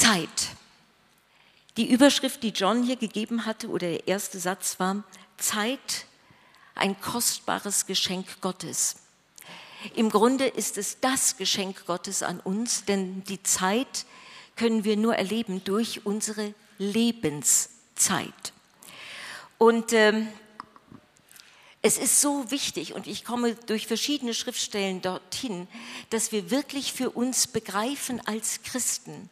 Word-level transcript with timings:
Zeit. 0.00 0.56
Die 1.76 1.90
Überschrift, 1.90 2.42
die 2.42 2.48
John 2.48 2.82
hier 2.82 2.96
gegeben 2.96 3.44
hatte, 3.44 3.68
oder 3.68 3.86
der 3.86 4.08
erste 4.08 4.40
Satz 4.40 4.80
war, 4.80 5.04
Zeit, 5.36 6.06
ein 6.74 6.98
kostbares 7.02 7.84
Geschenk 7.84 8.40
Gottes. 8.40 8.96
Im 9.94 10.08
Grunde 10.08 10.46
ist 10.46 10.78
es 10.78 11.00
das 11.00 11.36
Geschenk 11.36 11.84
Gottes 11.84 12.22
an 12.22 12.40
uns, 12.40 12.86
denn 12.86 13.24
die 13.24 13.42
Zeit 13.42 14.06
können 14.56 14.84
wir 14.84 14.96
nur 14.96 15.16
erleben 15.16 15.62
durch 15.64 16.06
unsere 16.06 16.54
Lebenszeit. 16.78 18.54
Und 19.58 19.92
ähm, 19.92 20.28
es 21.82 21.98
ist 21.98 22.22
so 22.22 22.50
wichtig, 22.50 22.94
und 22.94 23.06
ich 23.06 23.22
komme 23.22 23.54
durch 23.66 23.86
verschiedene 23.86 24.32
Schriftstellen 24.32 25.02
dorthin, 25.02 25.68
dass 26.08 26.32
wir 26.32 26.50
wirklich 26.50 26.94
für 26.94 27.10
uns 27.10 27.46
begreifen 27.46 28.26
als 28.26 28.62
Christen, 28.62 29.28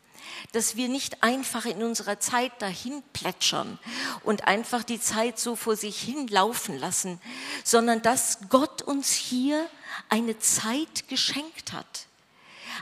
dass 0.53 0.77
wir 0.77 0.89
nicht 0.89 1.23
einfach 1.23 1.65
in 1.65 1.83
unserer 1.83 2.21
Zeit 2.21 2.53
dahin 2.61 3.03
plätschern 3.13 3.79
und 4.25 4.47
einfach 4.47 4.85
die 4.85 5.01
Zeit 5.01 5.39
so 5.39 5.57
vor 5.57 5.77
sich 5.77 6.01
hin 6.01 6.29
laufen 6.29 6.79
lassen, 6.79 7.21
sondern 7.65 8.03
dass 8.03 8.39
Gott 8.49 8.83
uns 8.83 9.13
hier 9.13 9.67
eine 10.09 10.39
Zeit 10.39 11.09
geschenkt 11.09 11.73
hat. 11.73 12.07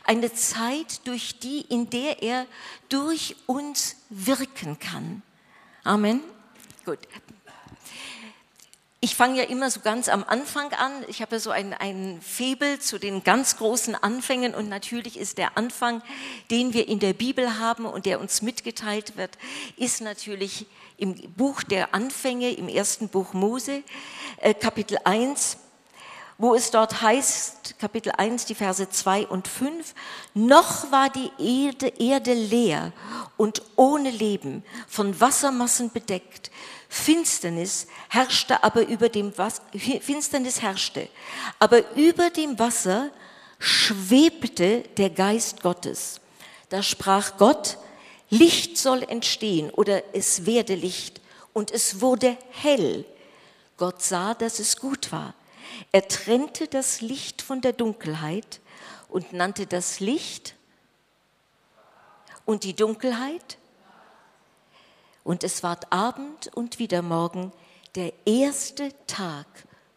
Eine 0.05 0.33
Zeit, 0.33 1.07
durch 1.07 1.39
die, 1.39 1.63
in 1.63 1.91
der 1.91 2.23
er 2.23 2.47
durch 2.89 3.37
uns 3.47 3.97
wirken 4.09 4.79
kann. 4.79 5.23
Amen. 5.83 6.21
Gut. 6.85 6.99
Ich 9.07 9.15
fange 9.15 9.39
ja 9.39 9.45
immer 9.45 9.71
so 9.71 9.79
ganz 9.79 10.09
am 10.09 10.25
Anfang 10.25 10.73
an. 10.73 10.91
Ich 11.07 11.23
habe 11.23 11.37
ja 11.37 11.39
so 11.39 11.51
ein, 11.51 11.73
ein 11.75 12.21
Febel 12.21 12.81
zu 12.81 12.99
den 12.99 13.23
ganz 13.23 13.57
großen 13.57 13.95
Anfängen 13.95 14.53
und 14.53 14.69
natürlich 14.69 15.17
ist 15.17 15.39
der 15.39 15.57
Anfang, 15.57 16.03
den 16.51 16.75
wir 16.75 16.89
in 16.89 16.99
der 16.99 17.13
Bibel 17.13 17.61
haben 17.61 17.85
und 17.87 18.05
der 18.05 18.19
uns 18.19 18.43
mitgeteilt 18.43 19.17
wird, 19.17 19.39
ist 19.77 20.01
natürlich 20.01 20.67
im 20.97 21.15
Buch 21.37 21.63
der 21.63 21.95
Anfänge, 21.95 22.51
im 22.51 22.69
ersten 22.69 23.09
Buch 23.09 23.33
Mose, 23.33 23.85
äh, 24.39 24.55
Kapitel 24.55 24.99
1, 25.05 25.59
wo 26.39 26.55
es 26.55 26.71
dort 26.71 27.01
heißt, 27.01 27.79
Kapitel 27.79 28.13
1, 28.17 28.45
die 28.45 28.55
Verse 28.55 28.89
2 28.89 29.27
und 29.27 29.49
5, 29.49 29.95
noch 30.35 30.91
war 30.91 31.09
die 31.09 31.31
Erde, 31.39 31.89
Erde 31.99 32.35
leer 32.35 32.93
und 33.37 33.63
ohne 33.77 34.11
Leben, 34.11 34.63
von 34.87 35.19
Wassermassen 35.19 35.91
bedeckt. 35.91 36.51
Finsternis 36.89 37.87
herrschte 38.09 38.63
aber 38.63 38.87
über 38.87 39.09
dem 39.09 39.37
Wasser, 39.39 39.63
Finsternis 40.01 40.63
herrschte, 40.63 41.09
aber 41.59 41.95
über 41.97 42.31
dem 42.31 42.59
Wasser 42.59 43.11
schwebte 43.59 44.83
der 44.97 45.11
Geist 45.11 45.63
Gottes. 45.63 46.21
Da 46.69 46.83
sprach 46.83 47.39
Gott, 47.39 47.79
Licht 48.29 48.77
soll 48.77 49.03
entstehen 49.05 49.71
oder 49.71 50.03
es 50.13 50.47
werde 50.47 50.75
Licht 50.75 51.21
und 51.53 51.71
es 51.71 52.01
wurde 52.01 52.37
hell. 52.51 53.05
Gott 53.77 54.03
sah, 54.03 54.35
dass 54.35 54.59
es 54.59 54.77
gut 54.77 55.13
war. 55.13 55.35
Er 55.93 56.09
trennte 56.09 56.69
das 56.69 57.01
Licht 57.01 57.43
von 57.43 57.61
der 57.61 57.73
Dunkelheit 57.73 58.61
und 59.09 59.33
nannte 59.33 59.67
das 59.67 60.01
Licht 60.01 60.55
und 62.45 62.65
die 62.65 62.75
Dunkelheit 62.75 63.59
und 65.25 65.43
es 65.43 65.63
ward 65.63 65.93
Abend 65.93 66.49
und 66.55 66.79
wieder 66.79 67.03
Morgen, 67.03 67.53
der 67.97 68.13
erste 68.25 68.93
Tag 69.07 69.47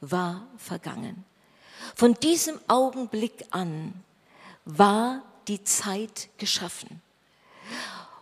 war 0.02 0.48
vergangen. 0.58 1.24
Von 1.96 2.16
diesem 2.16 2.60
Augenblick 2.68 3.46
an 3.52 3.94
war 4.66 5.22
die 5.48 5.64
Zeit 5.64 6.30
geschaffen. 6.38 7.02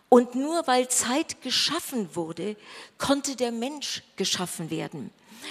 Und 0.08 0.34
nur 0.34 0.66
weil 0.66 0.88
Zeit 0.88 1.42
geschaffen 1.42 2.14
wurde, 2.14 2.56
konnte 2.96 3.36
der 3.36 3.52
Mensch 3.52 4.02
geschaffen 4.16 4.70
werden. 4.70 5.10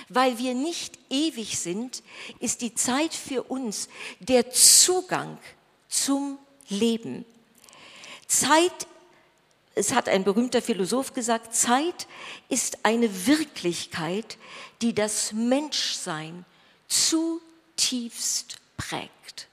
Weil 0.10 0.38
wir 0.38 0.54
nicht 0.54 0.98
ewig 1.10 1.60
sind, 1.60 2.04
ist 2.40 2.62
die 2.62 2.76
Zeit 2.76 3.14
für 3.14 3.44
uns 3.44 3.90
der 4.20 4.52
Zugang 4.52 5.38
zum 5.88 6.38
Leben. 6.70 7.26
Zeit 8.28 8.88
es 9.78 9.94
hat 9.94 10.10
ein 10.10 10.24
berühmter 10.24 10.62
Philosoph 10.62 11.14
gesagt, 11.14 11.54
Zeit 11.54 12.08
ist 12.50 12.80
eine 12.84 13.28
Wirklichkeit, 13.28 14.38
die 14.82 14.96
das 14.96 15.34
Menschsein 15.34 16.46
zutiefst 16.88 18.58
prägt. 18.76 19.48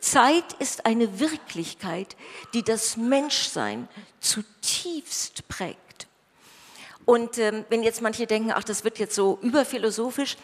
Zeit 0.00 0.52
ist 0.54 0.84
eine 0.84 1.20
Wirklichkeit, 1.20 2.16
die 2.54 2.62
das 2.62 2.96
Menschsein 2.96 3.88
zutiefst 4.20 5.46
prägt. 5.48 5.85
Und 7.06 7.38
ähm, 7.38 7.64
wenn 7.70 7.82
jetzt 7.82 8.02
manche 8.02 8.26
denken, 8.26 8.52
ach, 8.52 8.64
das 8.64 8.84
wird 8.84 8.98
jetzt 8.98 9.14
so 9.14 9.38
überphilosophisch, 9.40 10.36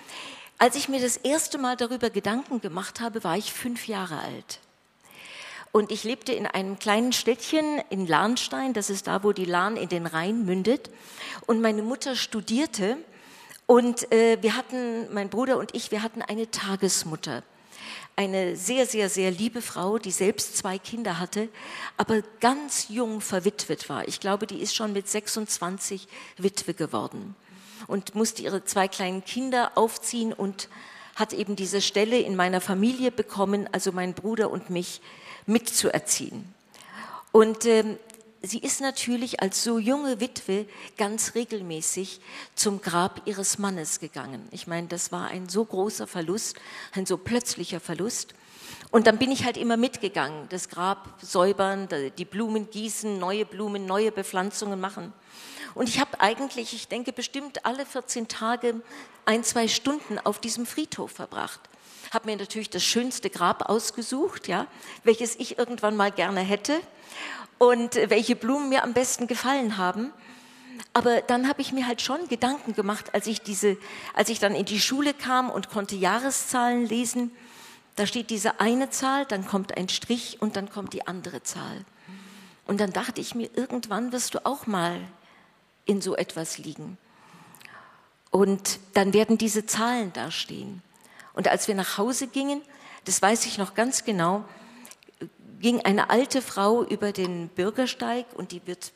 als 0.59 0.77
ich 0.77 0.89
mir 0.89 1.01
das 1.01 1.19
erste 1.19 1.59
Mal 1.59 1.77
darüber 1.77 2.09
Gedanken 2.09 2.61
gemacht 2.61 3.01
habe, 3.01 3.23
war 3.25 3.37
ich 3.37 3.53
fünf 3.53 3.89
Jahre 3.89 4.19
alt. 4.21 4.61
Und 5.73 5.91
ich 5.91 6.05
lebte 6.05 6.33
in 6.33 6.47
einem 6.47 6.79
kleinen 6.79 7.13
Städtchen 7.13 7.83
in 7.91 8.07
Lahnstein, 8.07 8.75
das 8.75 8.91
ist 8.91 9.07
da, 9.07 9.25
wo 9.25 9.33
die 9.33 9.47
Lahn 9.47 9.77
in 9.77 9.89
den 9.89 10.07
Rhein 10.07 10.45
mündet. 10.45 10.91
Und 11.47 11.61
meine 11.61 11.83
Mutter 11.83 12.15
studierte 12.15 12.97
und 13.67 14.13
äh, 14.13 14.39
wir 14.43 14.57
hatten, 14.57 15.13
mein 15.13 15.31
Bruder 15.31 15.59
und 15.59 15.75
ich, 15.75 15.91
wir 15.91 16.03
hatten 16.03 16.23
eine 16.23 16.51
Tagesmutter. 16.51 17.43
Eine 18.15 18.57
sehr, 18.57 18.87
sehr, 18.87 19.09
sehr 19.09 19.31
liebe 19.31 19.63
Frau, 19.63 19.99
die 19.99 20.11
selbst 20.11 20.57
zwei 20.57 20.79
Kinder 20.79 21.19
hatte, 21.19 21.49
aber 21.97 22.23
ganz 22.41 22.89
jung 22.91 23.21
verwitwet 23.21 23.89
war. 23.89 24.07
Ich 24.07 24.21
glaube, 24.21 24.47
die 24.47 24.61
ist 24.61 24.75
schon 24.75 24.93
mit 24.93 25.09
26 25.09 26.09
Witwe 26.37 26.75
geworden 26.75 27.35
und 27.87 28.15
musste 28.15 28.43
ihre 28.43 28.65
zwei 28.65 28.87
kleinen 28.87 29.25
Kinder 29.25 29.73
aufziehen 29.77 30.33
und 30.33 30.69
hat 31.15 31.33
eben 31.33 31.57
diese 31.57 31.81
Stelle 31.81 32.19
in 32.19 32.37
meiner 32.37 32.61
Familie 32.61 33.11
bekommen, 33.11 33.69
also 33.73 33.93
mein 33.93 34.15
Bruder 34.15 34.51
und 34.51 34.71
mich 34.71 35.01
mitzuerziehen. 35.47 36.53
Und 37.33 37.65
ähm, 37.65 37.99
sie 38.43 38.59
ist 38.59 38.81
natürlich 38.81 39.41
als 39.41 39.63
so 39.63 39.79
junge 39.79 40.21
Witwe 40.21 40.67
ganz 40.97 41.35
regelmäßig 41.35 42.21
zum 42.55 42.81
Grab 42.81 43.23
ihres 43.27 43.59
Mannes 43.59 44.01
gegangen. 44.01 44.49
Ich 44.51 44.67
meine, 44.67 44.89
das 44.89 45.13
war 45.13 45.29
ein 45.29 45.49
so 45.49 45.65
großer 45.65 46.07
Verlust, 46.07 46.57
ein 46.93 47.07
so 47.07 47.17
plötzlicher 47.17 47.81
Verlust. 47.81 48.35
Und 48.91 49.07
dann 49.07 49.19
bin 49.19 49.31
ich 49.31 49.45
halt 49.45 49.57
immer 49.57 49.77
mitgegangen, 49.77 50.49
das 50.51 50.69
Grab 50.69 51.19
säubern, 51.23 51.89
die 52.19 52.25
Blumen 52.25 52.71
gießen, 52.71 53.19
neue 53.19 53.45
Blumen, 53.45 53.87
neue 53.87 54.13
Bepflanzungen 54.13 54.81
machen. 54.81 55.13
Und 55.75 55.89
ich 55.89 56.01
habe 56.01 56.21
eigentlich, 56.21 56.75
ich 56.75 56.89
denke, 56.89 57.13
bestimmt 57.13 57.65
alle 57.65 57.87
14 57.87 58.29
Tage 58.29 58.83
ein, 59.25 59.45
zwei 59.45 59.69
Stunden 59.69 60.19
auf 60.19 60.41
diesem 60.41 60.67
Friedhof 60.67 61.13
verbracht 61.13 61.61
habe 62.13 62.31
mir 62.31 62.37
natürlich 62.37 62.71
das 62.71 62.85
schönste 62.85 63.31
Grab 63.31 63.69
ausgesucht, 63.69 64.47
ja, 64.47 64.67
welches 65.03 65.37
ich 65.37 65.59
irgendwann 65.59 65.97
mal 65.97 66.13
gerne 66.13 66.41
hätte 66.41 66.79
und 67.59 67.95
welche 67.95 68.37
Blumen 68.37 68.69
mir 68.69 68.83
am 68.83 68.93
besten 68.93 69.27
gefallen 69.27 69.79
haben. 69.79 70.13
Aber 70.93 71.23
dann 71.23 71.49
habe 71.49 71.63
ich 71.63 71.73
mir 71.73 71.87
halt 71.87 72.03
schon 72.03 72.29
Gedanken 72.29 72.75
gemacht, 72.75 73.15
als 73.15 73.27
ich 73.27 73.41
diese, 73.41 73.79
als 74.15 74.29
ich 74.29 74.39
dann 74.39 74.55
in 74.55 74.67
die 74.67 74.81
Schule 74.81 75.15
kam 75.15 75.51
und 75.51 75.71
konnte 75.71 75.97
Jahreszahlen 75.97 76.87
lesen. 76.87 77.31
Da 77.97 78.07
steht 78.07 78.31
diese 78.31 78.61
eine 78.61 78.91
Zahl, 78.91 79.25
dann 79.25 79.47
kommt 79.47 79.77
ein 79.77 79.89
Strich 79.89 80.39
und 80.41 80.57
dann 80.57 80.71
kommt 80.71 80.93
die 80.93 81.07
andere 81.07 81.43
Zahl. 81.43 81.85
Und 82.67 82.81
dann 82.81 82.93
dachte 82.93 83.21
ich 83.21 83.35
mir, 83.35 83.49
irgendwann 83.55 84.13
wirst 84.13 84.35
du 84.35 84.45
auch 84.45 84.67
mal 84.67 85.01
in 85.85 86.01
so 86.01 86.15
etwas 86.15 86.59
liegen. 86.59 86.99
Und 88.31 88.79
dann 88.95 89.13
werden 89.13 89.37
diese 89.39 89.67
Zahlen 89.67 90.13
dastehen. 90.13 90.83
Und 91.35 91.49
als 91.49 91.69
wir 91.69 91.75
nach 91.75 91.99
Hause 91.99 92.27
gingen, 92.27 92.63
das 93.05 93.21
weiß 93.21 93.47
ich 93.47 93.59
noch 93.59 93.75
ganz 93.75 94.05
genau, 94.05 94.45
ging 95.61 95.81
eine 95.81 96.11
alte 96.11 96.43
Frau 96.43 96.85
über 96.85 97.13
den 97.13 97.49
Bürgersteig 97.49 98.27
und 98.35 98.53
die 98.53 98.67
wird 98.67 98.93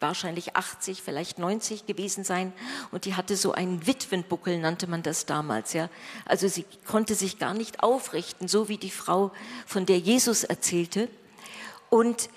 wahrscheinlich 0.00 0.56
80, 0.56 1.02
vielleicht 1.02 1.38
90 1.38 1.86
gewesen 1.86 2.22
sein 2.22 2.52
und 2.90 3.04
die 3.06 3.14
hatte 3.14 3.36
so 3.36 3.52
einen 3.52 3.86
Witwenbuckel, 3.86 4.58
nannte 4.58 4.86
man 4.86 5.02
das 5.02 5.26
damals, 5.26 5.72
ja. 5.72 5.88
Also 6.24 6.48
sie 6.48 6.64
konnte 6.86 7.14
sich 7.14 7.38
gar 7.38 7.54
nicht 7.54 7.82
aufrichten, 7.82 8.46
so 8.46 8.68
wie 8.68 8.78
die 8.78 8.90
Frau, 8.90 9.32
von 9.66 9.86
der 9.86 9.98
Jesus 9.98 10.44
erzählte. 10.44 11.08
Und 11.88 12.28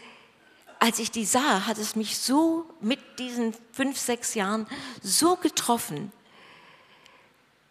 als 0.80 1.00
ich 1.00 1.12
die 1.12 1.26
sah, 1.26 1.66
hat 1.66 1.78
es 1.78 1.96
mich 1.96 2.18
so 2.18 2.66
mit 2.80 3.00
diesen 3.20 3.54
fünf, 3.74 4.00
sechs 4.00 4.34
Jahren 4.34 4.66
so 5.04 5.36
getroffen, 5.36 6.12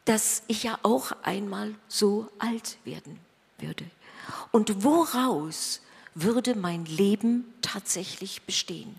dass 0.09 0.43
ich 0.47 0.63
ja 0.63 0.79
auch 0.85 1.13
einmal 1.23 1.75
so 1.87 2.31
alt 2.39 2.79
werden 2.85 3.21
würde. 3.59 3.85
Und 4.53 4.83
woraus 4.83 5.83
würde 6.15 6.55
mein 6.55 6.87
Leben 6.87 7.53
tatsächlich 7.61 8.41
bestehen? 8.43 8.95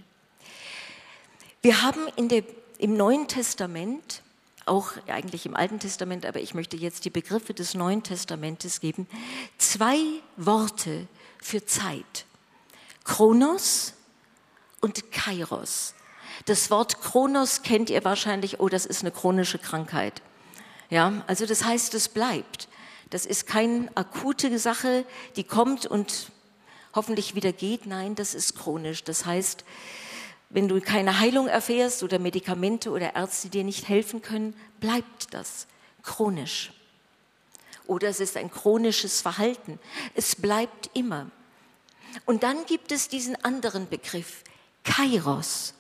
Wir 1.64 1.82
haben 1.82 2.06
der, 2.30 2.44
im 2.78 2.96
Neuen 2.96 3.28
Testament, 3.28 4.22
auch 4.68 4.92
eigentlich 5.08 5.48
im 5.48 5.56
Alten 5.56 5.80
Testament, 5.80 6.28
aber 6.28 6.42
ich 6.42 6.54
möchte 6.54 6.78
jetzt 6.78 7.06
die 7.06 7.10
Begriffe 7.10 7.56
des 7.56 7.74
Neuen 7.74 8.04
Testamentes 8.04 8.80
geben, 8.80 9.08
zwei 9.58 9.98
Worte 10.38 11.08
für 11.42 11.66
Zeit. 11.66 12.26
Chronos 13.04 13.96
und 14.80 15.12
Kairos. 15.12 15.96
Das 16.46 16.70
Wort 16.70 17.02
Kronos 17.02 17.64
kennt 17.64 17.90
ihr 17.90 18.06
wahrscheinlich, 18.06 18.60
oh, 18.60 18.70
das 18.70 18.86
ist 18.86 19.02
eine 19.02 19.12
chronische 19.12 19.58
Krankheit. 19.58 20.22
Ja, 20.90 21.24
also 21.28 21.46
das 21.46 21.64
heißt, 21.64 21.94
es 21.94 22.10
bleibt. 22.10 22.68
Das 23.10 23.26
ist 23.26 23.48
keine 23.48 23.90
akute 23.96 24.58
Sache, 24.60 25.06
die 25.36 25.44
kommt 25.44 25.86
und 25.86 26.32
hoffentlich 26.94 27.36
wieder 27.36 27.52
geht. 27.52 27.86
Nein, 27.86 28.16
das 28.16 28.34
ist 28.34 28.56
chronisch. 28.56 29.04
Das 29.04 29.26
heißt, 29.26 29.64
wenn 30.50 30.68
du 30.68 30.82
keine 30.82 31.20
Heilung 31.20 31.48
erfährst 31.48 32.02
oder 32.04 32.20
Medikamente 32.20 32.90
oder 32.92 33.16
Ärzte 33.16 33.50
dir 33.50 33.64
nicht 33.64 33.88
helfen 33.88 34.22
können, 34.22 34.56
bleibt 34.80 35.34
das 35.34 35.68
chronisch. 36.02 36.72
Oder 37.86 38.10
es 38.10 38.20
ist 38.20 38.38
ein 38.38 38.52
chronisches 38.52 39.22
Verhalten. 39.22 39.80
Es 40.16 40.36
bleibt 40.36 40.92
immer. 40.94 41.30
Und 42.26 42.44
dann 42.44 42.66
gibt 42.66 42.92
es 42.92 43.08
diesen 43.08 43.36
anderen 43.44 43.90
Begriff, 43.90 44.44
Kairos. 44.84 45.74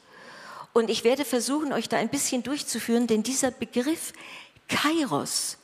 Und 0.73 0.89
ich 0.89 1.03
werde 1.03 1.25
versuchen, 1.25 1.73
euch 1.73 1.89
da 1.89 1.97
ein 1.97 2.09
bisschen 2.09 2.43
durchzuführen, 2.43 3.07
denn 3.07 3.23
dieser 3.23 3.51
Begriff 3.51 4.13
Kairos 4.69 5.57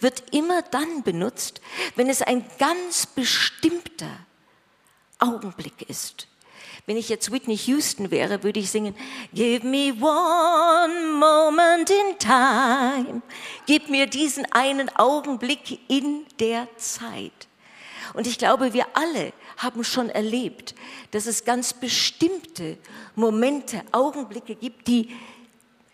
wird 0.00 0.34
immer 0.34 0.62
dann 0.62 1.02
benutzt, 1.02 1.60
wenn 1.96 2.08
es 2.08 2.22
ein 2.22 2.44
ganz 2.58 3.06
bestimmter 3.06 4.10
Augenblick 5.18 5.88
ist. 5.88 6.28
Wenn 6.84 6.96
ich 6.96 7.08
jetzt 7.08 7.30
Whitney 7.30 7.56
Houston 7.56 8.10
wäre, 8.10 8.42
würde 8.42 8.58
ich 8.58 8.70
singen, 8.70 8.96
Give 9.32 9.64
me 9.64 9.92
one 10.00 11.12
moment 11.12 11.90
in 11.90 12.18
time. 12.18 13.22
Gib 13.66 13.88
mir 13.88 14.06
diesen 14.06 14.50
einen 14.52 14.88
Augenblick 14.96 15.78
in 15.88 16.26
der 16.40 16.66
Zeit. 16.78 17.48
Und 18.14 18.26
ich 18.26 18.36
glaube, 18.36 18.72
wir 18.72 18.86
alle 18.94 19.32
haben 19.58 19.84
schon 19.84 20.10
erlebt, 20.10 20.74
dass 21.12 21.26
es 21.26 21.44
ganz 21.44 21.72
bestimmte 21.72 22.78
Momente, 23.14 23.82
Augenblicke 23.92 24.56
gibt, 24.56 24.88
die 24.88 25.16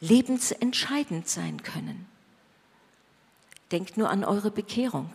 lebensentscheidend 0.01 1.29
sein 1.29 1.63
können. 1.63 2.07
Denkt 3.73 3.97
nur 3.97 4.11
an 4.11 4.25
eure 4.25 4.51
Bekehrung. 4.51 5.13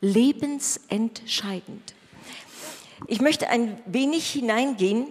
Lebensentscheidend. 0.00 1.94
Ich 3.06 3.20
möchte 3.20 3.48
ein 3.48 3.80
wenig 3.86 4.28
hineingehen 4.30 5.06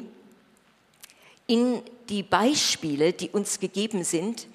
in 1.47 1.81
die 2.09 2.23
Beispiele, 2.23 3.13
die 3.13 3.29
uns 3.29 3.59
gegeben 3.59 4.03
sind, 4.03 4.47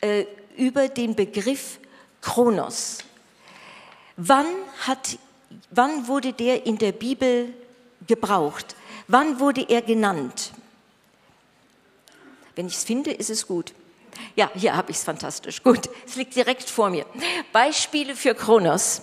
äh, 0.00 0.26
über 0.56 0.88
den 0.88 1.14
Begriff 1.14 1.78
Kronos. 2.20 2.98
Wann, 4.16 4.46
hat, 4.80 5.18
wann 5.70 6.06
wurde 6.06 6.32
der 6.32 6.66
in 6.66 6.78
der 6.78 6.92
Bibel 6.92 7.52
gebraucht? 8.06 8.76
Wann 9.08 9.40
wurde 9.40 9.66
er 9.68 9.82
genannt? 9.82 10.52
Wenn 12.54 12.66
ich 12.66 12.74
es 12.74 12.84
finde, 12.84 13.12
ist 13.12 13.30
es 13.30 13.46
gut. 13.46 13.72
Ja, 14.36 14.50
hier 14.54 14.76
habe 14.76 14.90
ich 14.90 14.96
es 14.98 15.04
fantastisch. 15.04 15.62
Gut, 15.62 15.88
es 16.06 16.16
liegt 16.16 16.34
direkt 16.34 16.68
vor 16.68 16.90
mir. 16.90 17.06
Beispiele 17.52 18.14
für 18.16 18.34
Kronos. 18.34 19.02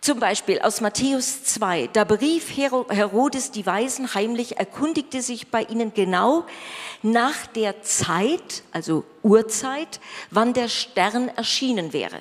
Zum 0.00 0.18
Beispiel 0.18 0.60
aus 0.60 0.80
Matthäus 0.80 1.44
2, 1.44 1.90
da 1.92 2.02
berief 2.02 2.56
Herodes 2.56 3.52
die 3.52 3.64
Weisen 3.64 4.14
heimlich, 4.14 4.58
erkundigte 4.58 5.22
sich 5.22 5.52
bei 5.52 5.62
ihnen 5.62 5.94
genau 5.94 6.44
nach 7.02 7.46
der 7.46 7.82
Zeit, 7.82 8.64
also 8.72 9.04
Uhrzeit, 9.22 10.00
wann 10.32 10.54
der 10.54 10.68
Stern 10.68 11.28
erschienen 11.28 11.92
wäre. 11.92 12.20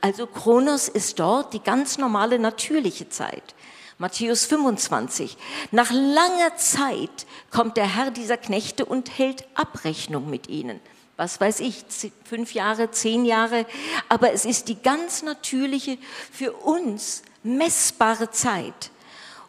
Also 0.00 0.28
Kronos 0.28 0.86
ist 0.86 1.18
dort 1.18 1.54
die 1.54 1.62
ganz 1.62 1.98
normale 1.98 2.38
natürliche 2.38 3.08
Zeit. 3.08 3.54
Matthäus 4.02 4.46
25. 4.46 5.36
Nach 5.70 5.92
langer 5.92 6.56
Zeit 6.56 7.24
kommt 7.52 7.76
der 7.76 7.94
Herr 7.94 8.10
dieser 8.10 8.36
Knechte 8.36 8.84
und 8.84 9.16
hält 9.16 9.44
Abrechnung 9.54 10.28
mit 10.28 10.48
ihnen. 10.48 10.80
Was 11.16 11.40
weiß 11.40 11.60
ich, 11.60 11.84
fünf 12.24 12.52
Jahre, 12.52 12.90
zehn 12.90 13.24
Jahre. 13.24 13.64
Aber 14.08 14.32
es 14.32 14.44
ist 14.44 14.66
die 14.66 14.82
ganz 14.82 15.22
natürliche, 15.22 15.98
für 16.32 16.50
uns 16.50 17.22
messbare 17.44 18.32
Zeit. 18.32 18.90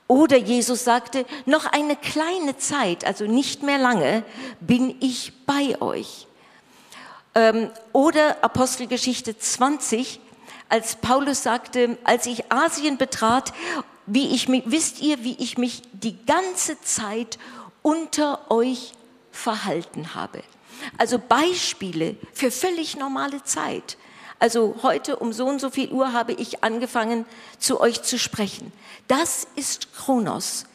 Oder 0.07 0.37
Jesus 0.37 0.83
sagte, 0.83 1.25
noch 1.47 1.65
eine 1.65 1.95
kleine 1.95 2.55
Zeit, 2.55 3.05
also 3.05 3.25
nicht 3.25 3.63
mehr 3.63 3.79
lange, 3.79 4.23
bin 4.59 4.97
ich 4.99 5.33
bei 5.47 5.81
euch. 5.81 6.27
Ähm, 7.33 7.71
oder 7.91 8.43
Apostelgeschichte 8.43 9.35
20, 9.35 10.19
als 10.69 10.95
Paulus 10.97 11.41
sagte, 11.41 11.97
als 12.03 12.27
ich 12.27 12.51
Asien 12.51 12.97
betrat 12.97 13.51
wie 14.05 14.33
ich 14.33 14.49
mich, 14.49 14.63
wisst 14.65 15.01
ihr, 15.01 15.23
wie 15.23 15.35
ich 15.39 15.57
mich 15.57 15.81
die 15.93 16.17
ganze 16.25 16.79
Zeit 16.81 17.37
unter 17.81 18.51
euch 18.51 18.93
verhalten 19.31 20.15
habe? 20.15 20.43
Also 20.97 21.19
Beispiele 21.19 22.15
für 22.33 22.51
völlig 22.51 22.97
normale 22.97 23.43
Zeit. 23.43 23.97
Also 24.39 24.75
heute 24.83 25.17
um 25.17 25.31
so 25.31 25.45
und 25.45 25.59
so 25.59 25.69
viel 25.69 25.91
Uhr 25.91 26.11
habe 26.11 26.33
ich 26.33 26.63
angefangen, 26.63 27.25
zu 27.59 27.79
euch 27.79 28.03
zu 28.03 28.19
sprechen. 28.19 28.73
Das 29.07 29.47
ist 29.55 29.93
Kronos. 29.95 30.65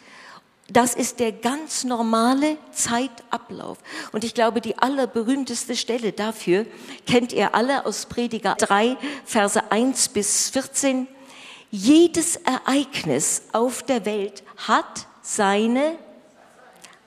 Das 0.71 0.95
ist 0.95 1.19
der 1.19 1.33
ganz 1.33 1.85
normale 1.85 2.59
Zeitablauf. 2.73 3.79
Und 4.13 4.23
ich 4.23 4.35
glaube, 4.35 4.61
die 4.61 4.77
allerberühmteste 4.79 5.77
Stelle 5.77 6.13
dafür 6.13 6.67
kennt 7.07 7.33
ihr 7.33 7.55
alle 7.55 7.87
aus 7.87 8.07
Prediger 8.07 8.55
3, 8.55 8.99
Verse 9.25 9.71
1 9.71 10.11
bis 10.11 10.51
14. 10.51 11.09
Jedes 11.71 12.37
Ereignis 12.37 13.43
auf 13.53 13.83
der 13.83 14.05
Welt 14.07 14.43
hat 14.57 15.07
seine 15.23 15.99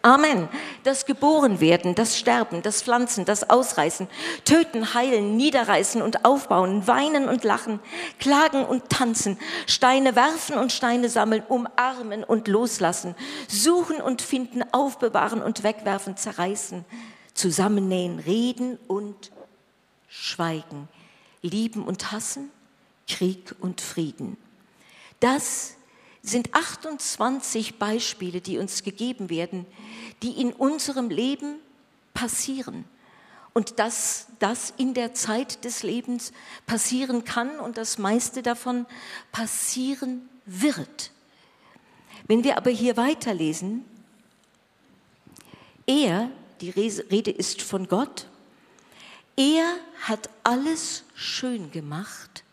Amen. 0.03 0.49
Das 0.83 1.05
Geborenwerden, 1.05 1.93
das 1.93 2.17
Sterben, 2.17 2.63
das 2.63 2.81
Pflanzen, 2.81 3.23
das 3.23 3.49
Ausreißen, 3.49 4.07
Töten, 4.45 4.95
Heilen, 4.95 5.37
Niederreißen 5.37 6.01
und 6.01 6.25
Aufbauen, 6.25 6.87
Weinen 6.87 7.29
und 7.29 7.43
Lachen, 7.43 7.79
Klagen 8.19 8.65
und 8.65 8.89
Tanzen, 8.89 9.37
Steine 9.67 10.15
werfen 10.15 10.57
und 10.57 10.71
Steine 10.71 11.07
sammeln, 11.07 11.43
umarmen 11.47 12.23
und 12.23 12.47
loslassen, 12.47 13.13
suchen 13.47 14.01
und 14.01 14.23
finden, 14.23 14.63
aufbewahren 14.71 15.43
und 15.43 15.61
wegwerfen, 15.63 16.17
zerreißen, 16.17 16.83
zusammennähen, 17.35 18.17
reden 18.19 18.79
und 18.87 19.31
schweigen, 20.07 20.87
lieben 21.43 21.83
und 21.83 22.11
hassen, 22.11 22.49
Krieg 23.07 23.53
und 23.59 23.81
Frieden. 23.81 24.35
Das 25.21 25.75
sind 26.23 26.53
28 26.53 27.79
Beispiele, 27.79 28.41
die 28.41 28.57
uns 28.57 28.83
gegeben 28.83 29.29
werden, 29.29 29.65
die 30.23 30.41
in 30.41 30.51
unserem 30.51 31.09
Leben 31.09 31.55
passieren. 32.13 32.85
Und 33.53 33.79
dass 33.79 34.27
das 34.39 34.73
in 34.77 34.93
der 34.93 35.13
Zeit 35.13 35.63
des 35.63 35.83
Lebens 35.83 36.31
passieren 36.65 37.23
kann 37.23 37.59
und 37.59 37.77
das 37.77 37.97
meiste 37.97 38.41
davon 38.41 38.85
passieren 39.31 40.27
wird. 40.45 41.11
Wenn 42.27 42.43
wir 42.43 42.57
aber 42.57 42.71
hier 42.71 42.97
weiterlesen, 42.97 43.85
er, 45.85 46.31
die 46.61 46.69
Rede 46.69 47.31
ist 47.31 47.61
von 47.61 47.87
Gott, 47.87 48.27
er 49.35 49.75
hat 50.01 50.29
alles 50.43 51.03
schön 51.13 51.71
gemacht 51.71 52.43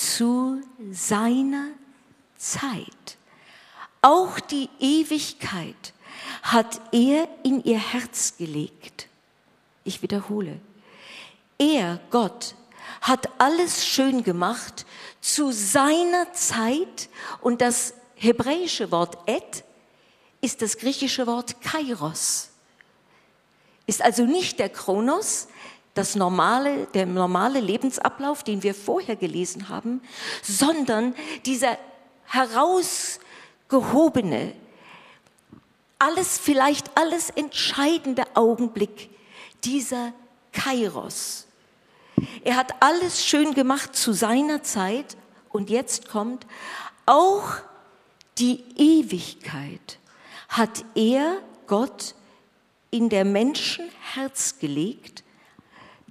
zu 0.00 0.62
seiner 0.90 1.68
Zeit, 2.36 3.18
auch 4.00 4.40
die 4.40 4.70
Ewigkeit 4.78 5.92
hat 6.42 6.80
er 6.92 7.28
in 7.42 7.62
ihr 7.64 7.78
Herz 7.78 8.36
gelegt. 8.38 9.08
Ich 9.84 10.02
wiederhole. 10.02 10.58
Er, 11.58 12.00
Gott, 12.10 12.54
hat 13.02 13.28
alles 13.38 13.86
schön 13.86 14.24
gemacht 14.24 14.86
zu 15.20 15.52
seiner 15.52 16.32
Zeit 16.32 17.10
und 17.42 17.60
das 17.60 17.92
hebräische 18.14 18.90
Wort 18.90 19.18
et 19.26 19.64
ist 20.40 20.62
das 20.62 20.78
griechische 20.78 21.26
Wort 21.26 21.60
kairos. 21.60 22.48
Ist 23.86 24.00
also 24.00 24.24
nicht 24.24 24.58
der 24.58 24.70
Kronos, 24.70 25.48
das 26.00 26.16
normale, 26.16 26.86
der 26.94 27.04
normale 27.04 27.60
Lebensablauf, 27.60 28.42
den 28.42 28.62
wir 28.62 28.74
vorher 28.74 29.16
gelesen 29.16 29.68
haben, 29.68 30.00
sondern 30.42 31.14
dieser 31.44 31.76
herausgehobene, 32.24 34.54
alles, 35.98 36.38
vielleicht 36.38 36.96
alles 36.96 37.28
entscheidende 37.28 38.24
Augenblick 38.32 39.10
dieser 39.62 40.14
Kairos. 40.52 41.46
Er 42.44 42.56
hat 42.56 42.82
alles 42.82 43.26
schön 43.26 43.52
gemacht 43.52 43.94
zu 43.94 44.14
seiner 44.14 44.62
Zeit 44.62 45.18
und 45.50 45.68
jetzt 45.68 46.08
kommt 46.08 46.46
auch 47.04 47.56
die 48.38 48.64
Ewigkeit 48.76 49.98
hat 50.48 50.82
er, 50.94 51.42
Gott, 51.66 52.14
in 52.90 53.10
der 53.10 53.26
Menschen 53.26 53.90
Herz 54.14 54.58
gelegt, 54.58 55.24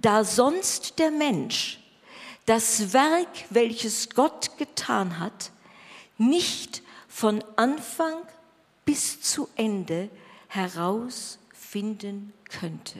da 0.02 0.24
sonst 0.24 1.00
der 1.00 1.12
Mensch 1.12 1.80
das 2.46 2.94
Werk, 2.94 3.28
welches 3.52 4.10
Gott 4.10 4.58
getan 4.58 5.20
hat, 5.20 5.52
nicht 6.18 6.82
von 7.08 7.44
Anfang 7.56 8.16
bis 8.86 9.22
zu 9.22 9.48
Ende 9.56 10.10
herausfinden 10.48 12.34
könnte. 12.50 13.00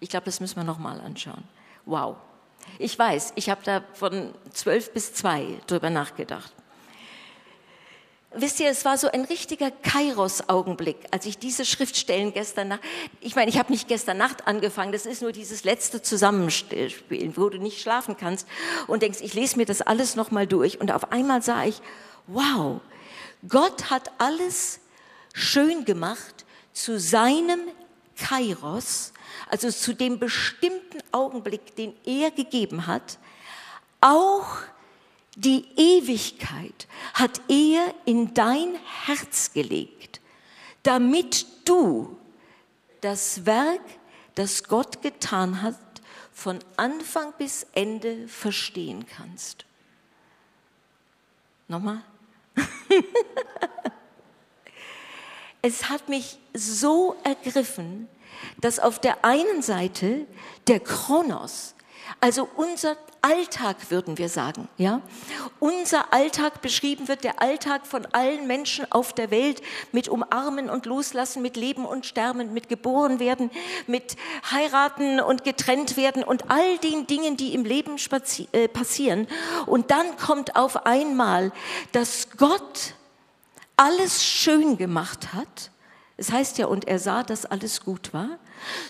Ich 0.00 0.10
glaube, 0.10 0.26
das 0.26 0.38
müssen 0.38 0.56
wir 0.56 0.64
nochmal 0.64 1.00
anschauen. 1.00 1.42
Wow. 1.86 2.16
Ich 2.78 2.96
weiß, 2.96 3.32
ich 3.34 3.50
habe 3.50 3.62
da 3.64 3.82
von 3.94 4.32
zwölf 4.52 4.92
bis 4.92 5.12
zwei 5.12 5.58
drüber 5.66 5.90
nachgedacht. 5.90 6.52
Wisst 8.34 8.60
ihr, 8.60 8.68
es 8.68 8.84
war 8.84 8.98
so 8.98 9.10
ein 9.10 9.24
richtiger 9.24 9.70
Kairos-Augenblick, 9.70 10.98
als 11.12 11.24
ich 11.24 11.38
diese 11.38 11.64
Schriftstellen 11.64 12.34
gestern 12.34 12.68
Nacht, 12.68 12.80
ich 13.20 13.34
meine, 13.34 13.48
ich 13.50 13.58
habe 13.58 13.72
nicht 13.72 13.88
gestern 13.88 14.18
Nacht 14.18 14.46
angefangen, 14.46 14.92
das 14.92 15.06
ist 15.06 15.22
nur 15.22 15.32
dieses 15.32 15.64
letzte 15.64 16.02
Zusammenspielen, 16.02 17.36
wo 17.36 17.48
du 17.48 17.56
nicht 17.56 17.80
schlafen 17.80 18.18
kannst 18.18 18.46
und 18.86 19.00
denkst, 19.02 19.20
ich 19.22 19.32
lese 19.32 19.56
mir 19.56 19.64
das 19.64 19.80
alles 19.80 20.14
nochmal 20.14 20.46
durch. 20.46 20.78
Und 20.78 20.92
auf 20.92 21.10
einmal 21.10 21.40
sah 21.40 21.64
ich, 21.64 21.80
wow, 22.26 22.82
Gott 23.48 23.88
hat 23.88 24.10
alles 24.18 24.80
schön 25.32 25.86
gemacht 25.86 26.44
zu 26.74 26.98
seinem 26.98 27.60
Kairos, 28.18 29.14
also 29.48 29.70
zu 29.70 29.94
dem 29.94 30.18
bestimmten 30.18 30.98
Augenblick, 31.12 31.74
den 31.76 31.94
er 32.04 32.30
gegeben 32.30 32.86
hat, 32.86 33.18
auch 34.02 34.48
die 35.38 35.64
Ewigkeit 35.76 36.88
hat 37.14 37.40
er 37.48 37.94
in 38.04 38.34
dein 38.34 38.74
Herz 39.04 39.52
gelegt, 39.52 40.20
damit 40.82 41.46
du 41.64 42.18
das 43.00 43.46
Werk, 43.46 43.80
das 44.34 44.64
Gott 44.64 45.00
getan 45.00 45.62
hat, 45.62 45.76
von 46.32 46.58
Anfang 46.76 47.32
bis 47.38 47.66
Ende 47.72 48.26
verstehen 48.26 49.06
kannst. 49.06 49.64
Nochmal? 51.68 52.02
es 55.62 55.88
hat 55.88 56.08
mich 56.08 56.38
so 56.52 57.16
ergriffen, 57.22 58.08
dass 58.60 58.80
auf 58.80 59.00
der 59.00 59.24
einen 59.24 59.62
Seite 59.62 60.26
der 60.66 60.80
Kronos, 60.80 61.76
also 62.20 62.48
unser 62.56 62.96
Alltag, 63.20 63.90
würden 63.90 64.16
wir 64.16 64.28
sagen, 64.28 64.68
ja, 64.76 65.02
unser 65.58 66.12
Alltag 66.12 66.62
beschrieben 66.62 67.08
wird, 67.08 67.24
der 67.24 67.42
Alltag 67.42 67.86
von 67.86 68.06
allen 68.06 68.46
Menschen 68.46 68.90
auf 68.90 69.12
der 69.12 69.30
Welt 69.30 69.60
mit 69.92 70.08
Umarmen 70.08 70.70
und 70.70 70.86
Loslassen, 70.86 71.42
mit 71.42 71.56
Leben 71.56 71.84
und 71.84 72.06
Sterben, 72.06 72.52
mit 72.52 72.68
geboren 72.68 73.18
werden, 73.18 73.50
mit 73.86 74.16
heiraten 74.50 75.20
und 75.20 75.44
getrennt 75.44 75.96
werden 75.96 76.24
und 76.24 76.50
all 76.50 76.78
den 76.78 77.06
Dingen, 77.06 77.36
die 77.36 77.54
im 77.54 77.64
Leben 77.64 77.96
äh, 78.52 78.68
passieren. 78.68 79.26
Und 79.66 79.90
dann 79.90 80.16
kommt 80.16 80.56
auf 80.56 80.86
einmal, 80.86 81.52
dass 81.92 82.28
Gott 82.36 82.94
alles 83.76 84.24
schön 84.24 84.76
gemacht 84.76 85.32
hat. 85.34 85.70
Es 86.16 86.32
heißt 86.32 86.58
ja, 86.58 86.66
und 86.66 86.88
er 86.88 86.98
sah, 86.98 87.22
dass 87.22 87.46
alles 87.46 87.84
gut 87.84 88.12
war, 88.12 88.38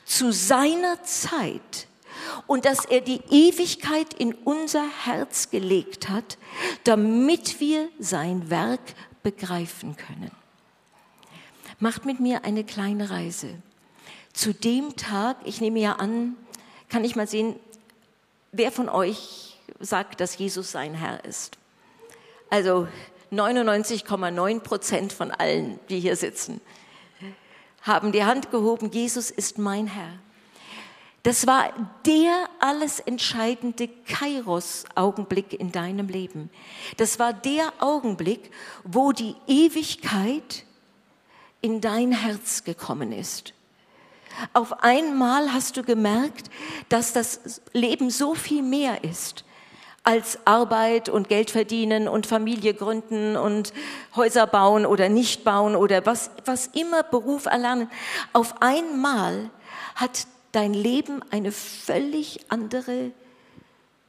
zu 0.05 0.33
seiner 0.33 1.03
Zeit 1.03 1.88
und 2.47 2.65
dass 2.65 2.85
er 2.85 3.01
die 3.01 3.21
Ewigkeit 3.31 4.15
in 4.15 4.35
unser 4.35 4.85
Herz 5.05 5.51
gelegt 5.51 6.09
hat, 6.09 6.39
damit 6.85 7.61
wir 7.61 7.89
sein 7.99 8.51
Werk 8.51 8.81
begreifen 9.23 9.97
können. 9.97 10.31
Macht 11.81 12.05
mit 12.05 12.21
mir 12.21 12.45
eine 12.45 12.65
kleine 12.65 13.11
Reise. 13.11 13.55
Zu 14.33 14.53
dem 14.53 14.97
Tag, 14.97 15.37
ich 15.45 15.61
nehme 15.61 15.81
ja 15.81 15.95
an, 15.95 16.37
kann 16.89 17.05
ich 17.05 17.17
mal 17.17 17.29
sehen, 17.29 17.57
wer 18.53 18.73
von 18.73 18.89
euch 18.89 19.59
sagt, 19.79 20.21
dass 20.21 20.39
Jesus 20.39 20.73
sein 20.73 20.95
Herr 20.95 21.25
ist? 21.25 21.59
Also 22.51 22.89
99,9 23.31 24.61
Prozent 24.61 25.13
von 25.13 25.31
allen, 25.31 25.79
die 25.89 26.01
hier 26.01 26.17
sitzen 26.17 26.61
haben 27.89 28.13
die 28.13 28.25
Hand 28.25 28.51
gehoben, 28.51 28.91
Jesus 28.91 29.31
ist 29.31 29.59
mein 29.59 29.87
Herr. 29.87 30.13
Das 31.29 31.47
war 31.47 31.75
der 32.07 32.49
alles 32.59 33.01
entscheidende 33.01 33.87
Kairos-Augenblick 33.87 35.53
in 35.53 35.71
deinem 35.73 36.09
Leben. 36.09 36.49
Das 36.97 37.19
war 37.19 37.35
der 37.35 37.71
Augenblick, 37.81 38.51
wo 38.83 39.13
die 39.13 39.35
Ewigkeit 39.47 40.65
in 41.61 41.83
dein 41.83 42.13
Herz 42.13 42.65
gekommen 42.65 43.13
ist. 43.13 43.53
Auf 44.55 44.83
einmal 44.83 45.53
hast 45.53 45.77
du 45.77 45.83
gemerkt, 45.83 46.49
dass 46.89 47.13
das 47.13 47.61
Leben 47.75 48.09
so 48.09 48.35
viel 48.35 48.63
mehr 48.63 49.05
ist 49.05 49.45
als 50.05 50.39
Arbeit 50.47 51.11
und 51.11 51.29
Geld 51.29 51.51
verdienen 51.51 52.09
und 52.09 52.27
Familie 52.27 52.73
gründen 52.73 53.37
und 53.37 53.75
Häuser 54.17 54.47
bauen 54.47 54.87
oder 54.87 55.11
nicht 55.11 55.45
bauen 55.45 55.77
oder 55.77 56.07
was, 56.07 56.31
was 56.47 56.69
immer 56.69 57.03
Beruf 57.03 57.45
erlernen. 57.45 57.91
Auf 58.33 58.63
einmal 58.63 59.51
hat 59.95 60.27
dein 60.53 60.75
Leben 60.75 61.23
eine 61.31 61.53
völlig 61.53 62.41
andere 62.49 63.13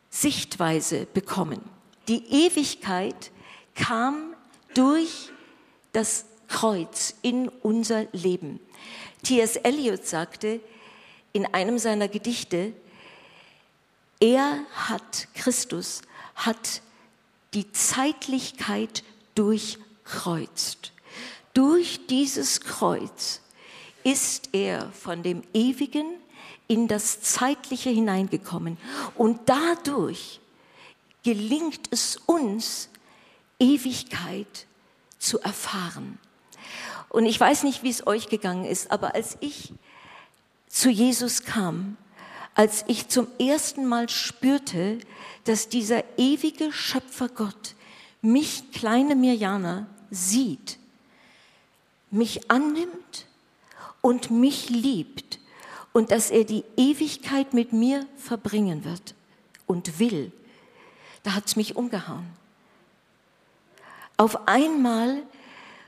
Sichtweise 0.09 1.05
bekommen. 1.13 1.61
Die 2.07 2.25
Ewigkeit 2.45 3.31
kam 3.75 4.33
durch 4.73 5.31
das 5.91 6.25
Kreuz 6.47 7.15
in 7.21 7.49
unser 7.49 8.05
Leben. 8.11 8.59
T.S. 9.23 9.55
Eliot 9.57 10.05
sagte 10.05 10.59
in 11.33 11.45
einem 11.53 11.77
seiner 11.77 12.07
Gedichte, 12.07 12.73
er 14.19 14.59
hat, 14.73 15.27
Christus 15.33 16.01
hat 16.35 16.81
die 17.53 17.71
Zeitlichkeit 17.71 19.03
durchkreuzt. 19.35 20.91
Durch 21.53 22.07
dieses 22.07 22.61
Kreuz 22.61 23.41
ist 24.03 24.49
er 24.53 24.91
von 24.91 25.23
dem 25.23 25.43
Ewigen 25.53 26.05
in 26.69 26.87
das 26.87 27.19
Zeitliche 27.19 27.89
hineingekommen. 27.89 28.77
Und 29.15 29.41
dadurch 29.47 30.39
gelingt 31.23 31.87
es 31.91 32.15
uns, 32.27 32.89
Ewigkeit 33.59 34.67
zu 35.17 35.41
erfahren. 35.41 36.17
Und 37.09 37.25
ich 37.25 37.37
weiß 37.37 37.63
nicht, 37.63 37.83
wie 37.83 37.89
es 37.89 38.07
euch 38.07 38.29
gegangen 38.29 38.65
ist, 38.65 38.91
aber 38.91 39.15
als 39.15 39.35
ich 39.41 39.73
zu 40.67 40.89
Jesus 40.89 41.43
kam, 41.43 41.97
als 42.53 42.85
ich 42.87 43.07
zum 43.07 43.27
ersten 43.39 43.85
Mal 43.85 44.07
spürte, 44.07 44.99
dass 45.45 45.69
dieser 45.69 46.03
ewige 46.17 46.71
Schöpfer 46.71 47.29
Gott 47.29 47.73
mich, 48.21 48.71
kleine 48.71 49.15
Mirjana, 49.15 49.87
sieht, 50.11 50.77
mich 52.11 52.51
annimmt 52.51 53.25
und 54.01 54.29
mich 54.29 54.69
liebt 54.69 55.38
und 55.93 56.11
dass 56.11 56.31
er 56.31 56.43
die 56.43 56.63
Ewigkeit 56.77 57.53
mit 57.53 57.73
mir 57.73 58.05
verbringen 58.17 58.85
wird 58.85 59.15
und 59.65 59.99
will, 59.99 60.31
da 61.23 61.33
hat 61.33 61.47
es 61.47 61.55
mich 61.55 61.75
umgehauen. 61.75 62.27
Auf 64.17 64.47
einmal 64.47 65.23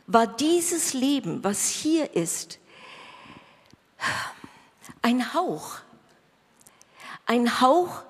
war 0.08 0.28
dieses 0.28 0.94
Leben, 0.94 1.44
was 1.44 1.70
hier 1.70 2.16
ist, 2.16 2.60
ein 5.02 5.34
Hauch 5.34 5.82
ein 7.32 7.62
Hauch, 7.62 8.04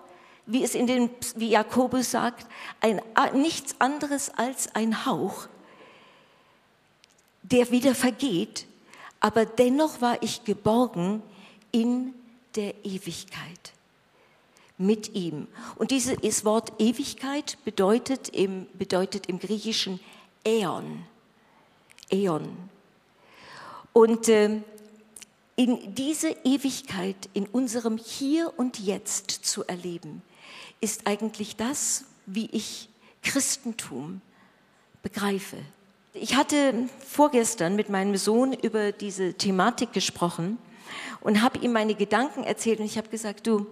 wie 0.47 0.63
es 0.63 0.73
in 0.73 0.87
den, 0.87 1.11
wie 1.35 1.49
Jakobus 1.49 2.09
sagt, 2.09 2.47
ein, 2.79 2.99
nichts 3.33 3.75
anderes 3.79 4.31
als 4.35 4.73
ein 4.75 5.05
Hauch, 5.05 5.47
der 7.43 7.69
wieder 7.69 7.93
vergeht, 7.93 8.65
aber 9.19 9.45
dennoch 9.45 10.01
war 10.01 10.21
ich 10.23 10.43
geborgen 10.43 11.21
in 11.71 12.13
der 12.55 12.85
Ewigkeit 12.85 13.73
mit 14.77 15.15
ihm. 15.15 15.47
Und 15.75 15.91
dieses 15.91 16.43
Wort 16.43 16.73
Ewigkeit 16.79 17.57
bedeutet 17.63 18.29
im, 18.29 18.67
bedeutet 18.73 19.27
im 19.27 19.39
Griechischen 19.39 19.99
Äon. 20.45 21.03
Äon. 22.09 22.57
Und 23.93 24.27
äh, 24.27 24.61
in 25.55 25.93
diese 25.93 26.29
Ewigkeit 26.43 27.29
in 27.33 27.45
unserem 27.45 27.97
Hier 27.97 28.51
und 28.57 28.79
Jetzt 28.79 29.31
zu 29.31 29.63
erleben, 29.65 30.21
ist 30.79 31.05
eigentlich 31.05 31.55
das, 31.55 32.05
wie 32.25 32.49
ich 32.51 32.89
Christentum 33.21 34.21
begreife. 35.03 35.57
Ich 36.13 36.35
hatte 36.35 36.89
vorgestern 37.07 37.75
mit 37.75 37.89
meinem 37.89 38.17
Sohn 38.17 38.53
über 38.53 38.91
diese 38.91 39.33
Thematik 39.35 39.93
gesprochen 39.93 40.57
und 41.21 41.41
habe 41.41 41.59
ihm 41.59 41.71
meine 41.73 41.95
Gedanken 41.95 42.43
erzählt 42.43 42.79
und 42.79 42.85
ich 42.85 42.97
habe 42.97 43.09
gesagt, 43.09 43.47
du, 43.47 43.67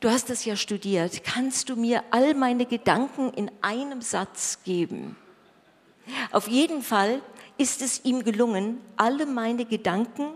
du 0.00 0.10
hast 0.10 0.30
das 0.30 0.44
ja 0.44 0.56
studiert, 0.56 1.24
kannst 1.24 1.68
du 1.68 1.76
mir 1.76 2.02
all 2.10 2.34
meine 2.34 2.66
Gedanken 2.66 3.32
in 3.32 3.50
einem 3.62 4.02
Satz 4.02 4.58
geben? 4.64 5.16
Auf 6.32 6.48
jeden 6.48 6.82
Fall 6.82 7.22
ist 7.58 7.82
es 7.82 8.04
ihm 8.04 8.24
gelungen, 8.24 8.80
alle 8.96 9.26
meine 9.26 9.64
Gedanken 9.64 10.28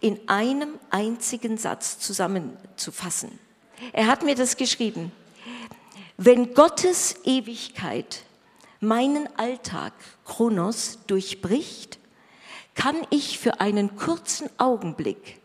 in 0.00 0.18
einem 0.28 0.78
einzigen 0.90 1.58
Satz 1.58 1.98
zusammenzufassen. 1.98 3.38
Er 3.92 4.06
hat 4.06 4.22
mir 4.22 4.34
das 4.34 4.56
geschrieben. 4.56 5.12
Wenn 6.16 6.54
Gottes 6.54 7.16
Ewigkeit 7.24 8.22
meinen 8.80 9.28
Alltag, 9.38 9.92
Kronos, 10.24 10.98
durchbricht, 11.06 11.98
kann 12.74 12.96
ich 13.10 13.38
für 13.38 13.60
einen 13.60 13.96
kurzen 13.96 14.48
Augenblick, 14.58 15.40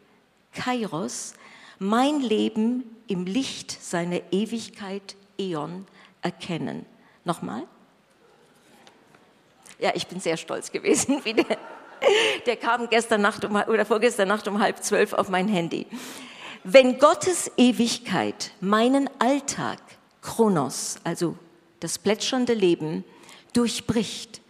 Kairos, 0.54 1.34
mein 1.80 2.22
Leben 2.22 2.84
im 3.08 3.26
Licht 3.26 3.72
seiner 3.84 4.22
Ewigkeit, 4.32 5.16
Äon, 5.38 5.86
erkennen. 6.22 6.86
Nochmal? 7.24 7.64
Ja, 9.80 9.92
ich 9.94 10.08
bin 10.08 10.20
sehr 10.20 10.38
stolz 10.38 10.72
gewesen. 10.72 11.22
Wie 11.26 11.34
der, 11.34 11.58
der 12.46 12.56
kam 12.56 12.90
gestern 12.90 13.22
Nacht 13.22 13.46
um, 13.46 13.56
oder 13.56 13.86
vorgestern 13.86 14.28
Nacht 14.28 14.48
um 14.48 14.60
halb 14.60 14.84
zwölf 14.84 15.14
auf 15.14 15.30
mein 15.30 15.48
Handy. 15.48 15.86
Wenn 16.64 16.98
Gottes 17.00 17.52
Ewigkeit 17.58 18.52
meinen 18.60 19.10
Alltag, 19.20 19.80
Kronos, 20.22 20.98
also 21.04 21.38
das 21.80 22.00
plätschernde 22.00 22.54
Leben, 22.54 23.04
durchbricht, 23.54 24.42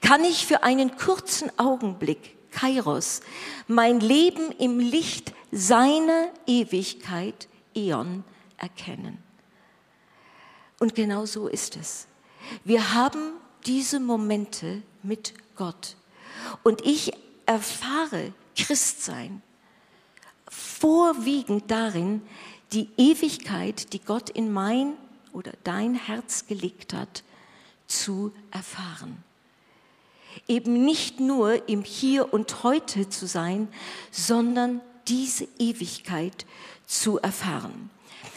kann 0.00 0.24
ich 0.24 0.46
für 0.46 0.62
einen 0.62 0.96
kurzen 0.96 1.50
Augenblick, 1.58 2.36
Kairos, 2.50 3.20
mein 3.66 4.00
Leben 4.00 4.52
im 4.52 4.78
Licht 4.78 5.32
seiner 5.50 6.28
Ewigkeit, 6.46 7.48
Eon, 7.74 8.24
erkennen. 8.56 9.18
Und 10.78 10.94
genau 10.94 11.26
so 11.26 11.48
ist 11.48 11.76
es. 11.76 12.06
Wir 12.64 12.94
haben 12.94 13.32
diese 13.66 14.00
Momente 14.00 14.82
mit 15.02 15.34
Gott. 15.56 15.96
Und 16.62 16.84
ich 16.84 17.12
erfahre 17.46 18.32
Christsein 18.56 19.42
vorwiegend 20.48 21.70
darin, 21.70 22.22
die 22.72 22.88
Ewigkeit, 22.96 23.92
die 23.92 24.00
Gott 24.00 24.30
in 24.30 24.52
mein 24.52 24.94
oder 25.32 25.52
dein 25.64 25.94
Herz 25.94 26.46
gelegt 26.46 26.92
hat, 26.92 27.22
zu 27.86 28.32
erfahren. 28.50 29.22
Eben 30.48 30.84
nicht 30.84 31.20
nur 31.20 31.68
im 31.68 31.82
Hier 31.82 32.32
und 32.32 32.62
Heute 32.62 33.08
zu 33.08 33.26
sein, 33.26 33.68
sondern 34.10 34.80
diese 35.08 35.46
Ewigkeit 35.58 36.46
zu 36.86 37.18
erfahren. 37.18 37.90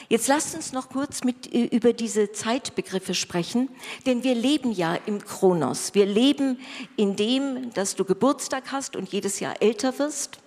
Jetzt 0.09 0.29
lasst 0.29 0.55
uns 0.55 0.71
noch 0.71 0.89
kurz 0.89 1.23
mit, 1.25 1.53
äh, 1.53 1.65
über 1.65 1.91
diese 1.91 2.31
Zeitbegriffe 2.31 3.13
sprechen, 3.13 3.69
denn 4.05 4.23
wir 4.23 4.35
leben 4.35 4.71
ja 4.71 4.95
im 5.05 5.23
Kronos. 5.23 5.93
Wir 5.95 6.05
leben 6.05 6.59
in 6.95 7.17
dem, 7.17 7.73
dass 7.73 7.95
du 7.95 8.05
Geburtstag 8.05 8.71
hast 8.71 8.95
und 8.95 9.11
jedes 9.11 9.41
Jahr 9.41 9.61
älter 9.61 9.99
wirst. 9.99 10.39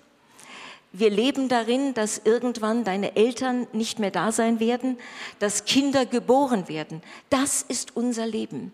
Wir 0.93 1.11
leben 1.11 1.49
darin, 1.49 1.95
dass 1.95 2.23
irgendwann 2.25 2.85
deine 2.85 3.17
Eltern 3.17 3.69
nicht 3.73 3.99
mehr 3.99 4.11
da 4.11 4.33
sein 4.33 4.61
werden, 4.61 4.99
dass 5.39 5.65
Kinder 5.65 6.07
geboren 6.07 6.69
werden. 6.69 7.03
Das 7.29 7.63
ist 7.63 7.97
unser 7.97 8.27
Leben. 8.27 8.73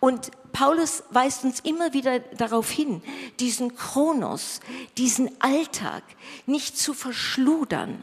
Und 0.00 0.30
Paulus 0.52 1.02
weist 1.10 1.44
uns 1.44 1.60
immer 1.60 1.92
wieder 1.92 2.18
darauf 2.18 2.70
hin, 2.70 3.02
diesen 3.38 3.76
Kronos, 3.76 4.60
diesen 4.96 5.30
Alltag 5.40 6.02
nicht 6.46 6.76
zu 6.78 6.94
verschludern, 6.94 8.02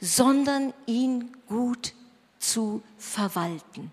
sondern 0.00 0.72
ihn 0.86 1.36
gut 1.48 1.94
zu 2.38 2.82
verwalten. 2.98 3.92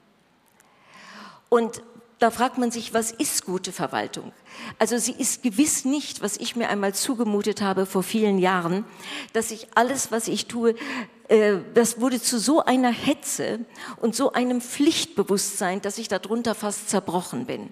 Und 1.49 1.81
da 2.19 2.31
fragt 2.31 2.57
man 2.57 2.69
sich, 2.69 2.93
was 2.93 3.11
ist 3.11 3.45
gute 3.45 3.71
Verwaltung? 3.71 4.33
Also 4.77 4.97
sie 4.97 5.13
ist 5.13 5.41
gewiss 5.41 5.85
nicht, 5.85 6.21
was 6.21 6.35
ich 6.37 6.55
mir 6.55 6.69
einmal 6.69 6.93
zugemutet 6.93 7.61
habe 7.61 7.85
vor 7.85 8.03
vielen 8.03 8.39
Jahren, 8.39 8.85
dass 9.31 9.51
ich 9.51 9.67
alles, 9.75 10.11
was 10.11 10.27
ich 10.27 10.47
tue, 10.47 10.75
das 11.29 12.01
wurde 12.01 12.19
zu 12.19 12.39
so 12.39 12.63
einer 12.63 12.91
Hetze 12.91 13.59
und 13.97 14.15
so 14.15 14.33
einem 14.33 14.61
Pflichtbewusstsein, 14.61 15.79
dass 15.81 15.99
ich 15.99 16.07
darunter 16.07 16.55
fast 16.55 16.89
zerbrochen 16.89 17.45
bin. 17.45 17.71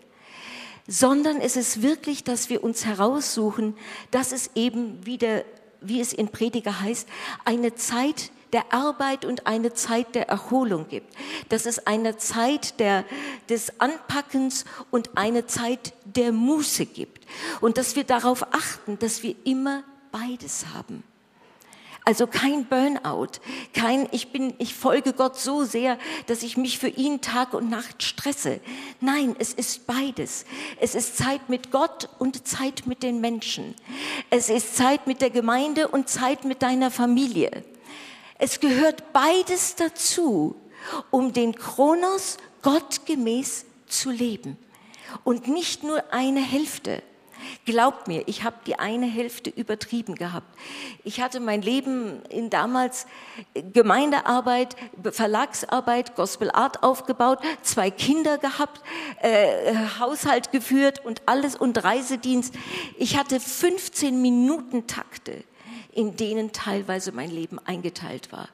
Sondern 0.87 1.41
es 1.41 1.55
ist 1.55 1.81
wirklich, 1.81 2.23
dass 2.23 2.49
wir 2.49 2.63
uns 2.63 2.85
heraussuchen, 2.85 3.75
dass 4.11 4.31
es 4.31 4.51
eben 4.53 5.05
wieder, 5.05 5.43
wie 5.81 5.99
es 5.99 6.13
in 6.13 6.29
Prediger 6.29 6.81
heißt, 6.81 7.09
eine 7.45 7.73
Zeit 7.73 8.31
der 8.53 8.71
Arbeit 8.71 9.25
und 9.25 9.47
eine 9.47 9.73
Zeit 9.73 10.13
der 10.13 10.29
Erholung 10.29 10.87
gibt. 10.87 11.13
Dass 11.49 11.65
es 11.65 11.87
eine 11.87 12.15
Zeit 12.17 12.79
der, 12.79 13.05
des 13.49 13.79
Anpackens 13.79 14.65
und 14.91 15.17
eine 15.17 15.47
Zeit 15.47 15.93
der 16.05 16.31
Muße 16.31 16.85
gibt. 16.85 17.25
Und 17.59 17.77
dass 17.77 17.95
wir 17.95 18.03
darauf 18.03 18.53
achten, 18.53 18.99
dass 18.99 19.23
wir 19.23 19.35
immer 19.45 19.83
beides 20.11 20.67
haben. 20.73 21.03
Also 22.07 22.25
kein 22.25 22.63
Burnout, 22.67 23.41
kein 23.73 24.07
ich 24.13 24.31
bin 24.31 24.53
ich 24.59 24.73
folge 24.73 25.11
Gott 25.11 25.37
so 25.37 25.65
sehr, 25.65 25.99
dass 26.27 26.41
ich 26.41 26.55
mich 26.55 26.79
für 26.79 26.87
ihn 26.87 27.19
Tag 27.19 27.53
und 27.53 27.69
Nacht 27.69 28.01
stresse. 28.01 28.61
Nein, 29.01 29.35
es 29.39 29.51
ist 29.51 29.87
beides. 29.87 30.45
Es 30.79 30.95
ist 30.95 31.17
Zeit 31.17 31.49
mit 31.49 31.69
Gott 31.69 32.07
und 32.17 32.47
Zeit 32.47 32.83
mit 32.85 33.03
den 33.03 33.19
Menschen. 33.19 33.75
Es 34.29 34.49
ist 34.49 34.77
Zeit 34.77 35.05
mit 35.05 35.19
der 35.19 35.31
Gemeinde 35.31 35.89
und 35.89 36.07
Zeit 36.07 36.45
mit 36.45 36.61
deiner 36.61 36.91
Familie. 36.91 37.65
Es 38.37 38.61
gehört 38.61 39.11
beides 39.11 39.75
dazu, 39.75 40.55
um 41.11 41.33
den 41.33 41.55
Kronos 41.55 42.37
gottgemäß 42.61 43.65
zu 43.85 44.11
leben. 44.11 44.55
Und 45.25 45.49
nicht 45.49 45.83
nur 45.83 46.01
eine 46.13 46.39
Hälfte. 46.39 47.03
Glaubt 47.65 48.07
mir, 48.07 48.23
ich 48.27 48.43
habe 48.43 48.55
die 48.65 48.79
eine 48.79 49.05
Hälfte 49.05 49.49
übertrieben 49.49 50.15
gehabt. 50.15 50.47
Ich 51.03 51.21
hatte 51.21 51.39
mein 51.39 51.61
Leben 51.61 52.21
in 52.29 52.49
damals 52.49 53.07
Gemeindearbeit, 53.73 54.75
Verlagsarbeit, 55.11 56.15
Gospel 56.15 56.51
Art 56.51 56.83
aufgebaut, 56.83 57.39
zwei 57.61 57.91
Kinder 57.91 58.37
gehabt, 58.37 58.81
äh, 59.21 59.75
Haushalt 59.99 60.51
geführt 60.51 61.03
und 61.05 61.21
alles 61.25 61.55
und 61.55 61.83
Reisedienst. 61.83 62.53
Ich 62.97 63.17
hatte 63.17 63.39
15 63.39 64.21
Minuten 64.21 64.87
Takte 64.87 65.43
in 65.97 66.15
denen 66.15 66.51
teilweise 66.51 67.11
mein 67.11 67.31
Leben 67.31 67.57
eingeteilt 67.65 68.31
war. 68.31 68.49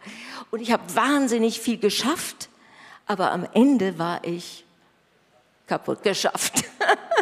Und 0.49 0.61
ich 0.61 0.71
habe 0.71 0.83
wahnsinnig 0.95 1.59
viel 1.59 1.77
geschafft, 1.77 2.47
aber 3.05 3.33
am 3.33 3.45
Ende 3.53 3.99
war 3.99 4.23
ich 4.23 4.63
kaputt 5.67 6.03
geschafft. 6.03 6.63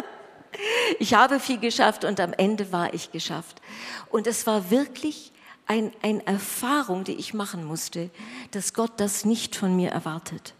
ich 0.98 1.14
habe 1.14 1.40
viel 1.40 1.58
geschafft 1.58 2.04
und 2.04 2.20
am 2.20 2.32
Ende 2.32 2.72
war 2.72 2.94
ich 2.94 3.10
geschafft. 3.12 3.60
Und 4.10 4.26
es 4.26 4.46
war 4.46 4.70
wirklich 4.70 5.32
ein, 5.66 5.92
eine 6.02 6.26
Erfahrung, 6.26 7.04
die 7.04 7.14
ich 7.14 7.34
machen 7.34 7.64
musste, 7.64 8.10
dass 8.50 8.74
Gott 8.74 8.92
das 8.98 9.24
nicht 9.24 9.56
von 9.56 9.74
mir 9.74 9.90
erwartet, 9.90 10.54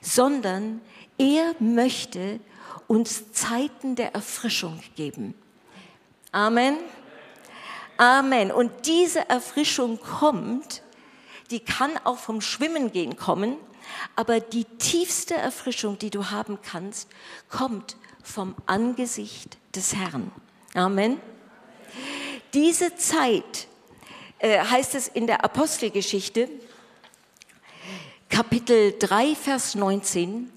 sondern 0.00 0.80
er 1.18 1.54
möchte 1.58 2.40
uns 2.86 3.32
Zeiten 3.32 3.96
der 3.96 4.14
Erfrischung 4.14 4.80
geben. 4.96 5.34
Amen. 6.32 6.76
Amen. 7.96 8.50
Und 8.50 8.72
diese 8.86 9.28
Erfrischung 9.28 10.00
kommt, 10.00 10.82
die 11.50 11.60
kann 11.60 11.92
auch 12.02 12.18
vom 12.18 12.40
Schwimmen 12.40 12.90
gehen 12.90 13.16
kommen, 13.16 13.56
aber 14.16 14.40
die 14.40 14.64
tiefste 14.64 15.34
Erfrischung, 15.34 15.98
die 15.98 16.10
du 16.10 16.30
haben 16.30 16.58
kannst, 16.62 17.08
kommt 17.48 17.96
vom 18.24 18.56
Angesicht 18.66 19.58
des 19.74 19.94
Herrn. 19.94 20.32
Amen. 20.74 21.20
Diese 22.52 22.96
Zeit 22.96 23.68
äh, 24.38 24.58
heißt 24.58 24.94
es 24.94 25.08
in 25.08 25.26
der 25.26 25.44
Apostelgeschichte, 25.44 26.48
Kapitel 28.28 28.94
3, 28.98 29.36
Vers 29.36 29.74
19, 29.76 30.50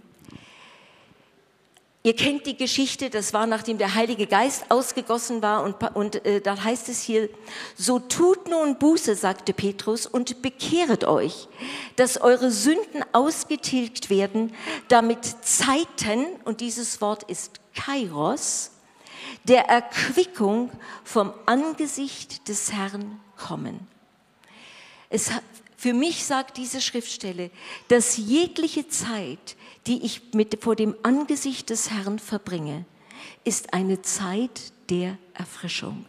Ihr 2.08 2.15
kennt 2.15 2.46
die 2.46 2.56
Geschichte, 2.56 3.10
das 3.10 3.34
war 3.34 3.48
nachdem 3.48 3.80
der 3.80 3.93
Heilige 3.93 4.28
Geist 4.28 4.72
ausgegossen 4.72 5.41
war 5.41 5.62
und, 5.62 5.76
und 5.93 6.26
äh, 6.26 6.39
da 6.39 6.63
heißt 6.63 6.88
es 6.88 7.02
hier, 7.02 7.28
so 7.76 8.00
tut 8.00 8.48
nun 8.48 8.78
Buße, 8.80 9.13
sagte 9.13 9.52
Petrus, 9.52 10.06
und 10.06 10.41
bekehret 10.41 11.04
euch, 11.04 11.50
dass 11.98 12.22
eure 12.22 12.50
Sünden 12.50 13.04
ausgetilgt 13.12 14.10
werden, 14.10 14.56
damit 14.88 15.26
Zeiten, 15.41 16.28
und 16.46 16.62
dieses 16.62 17.02
Wort 17.02 17.24
ist 17.24 17.60
Kairos, 17.76 18.72
der 19.43 19.65
Erquickung 19.65 20.72
vom 21.04 21.34
Angesicht 21.46 22.48
des 22.48 22.72
Herrn 22.72 23.20
kommen. 23.36 23.86
Es, 25.10 25.30
für 25.78 25.94
mich 25.94 26.26
sagt 26.26 26.58
diese 26.58 26.82
Schriftstelle, 26.82 27.52
dass 27.88 28.18
jegliche 28.18 28.88
Zeit, 28.88 29.56
die 29.86 30.04
ich 30.04 30.34
mit, 30.34 30.58
vor 30.62 30.76
dem 30.76 30.96
Angesicht 31.04 31.70
des 31.70 31.92
Herrn 31.92 32.18
verbringe, 32.18 32.86
ist 33.44 33.74
eine 33.74 34.02
Zeit 34.02 34.74
der 34.90 35.20
Erfrischung. 35.36 36.06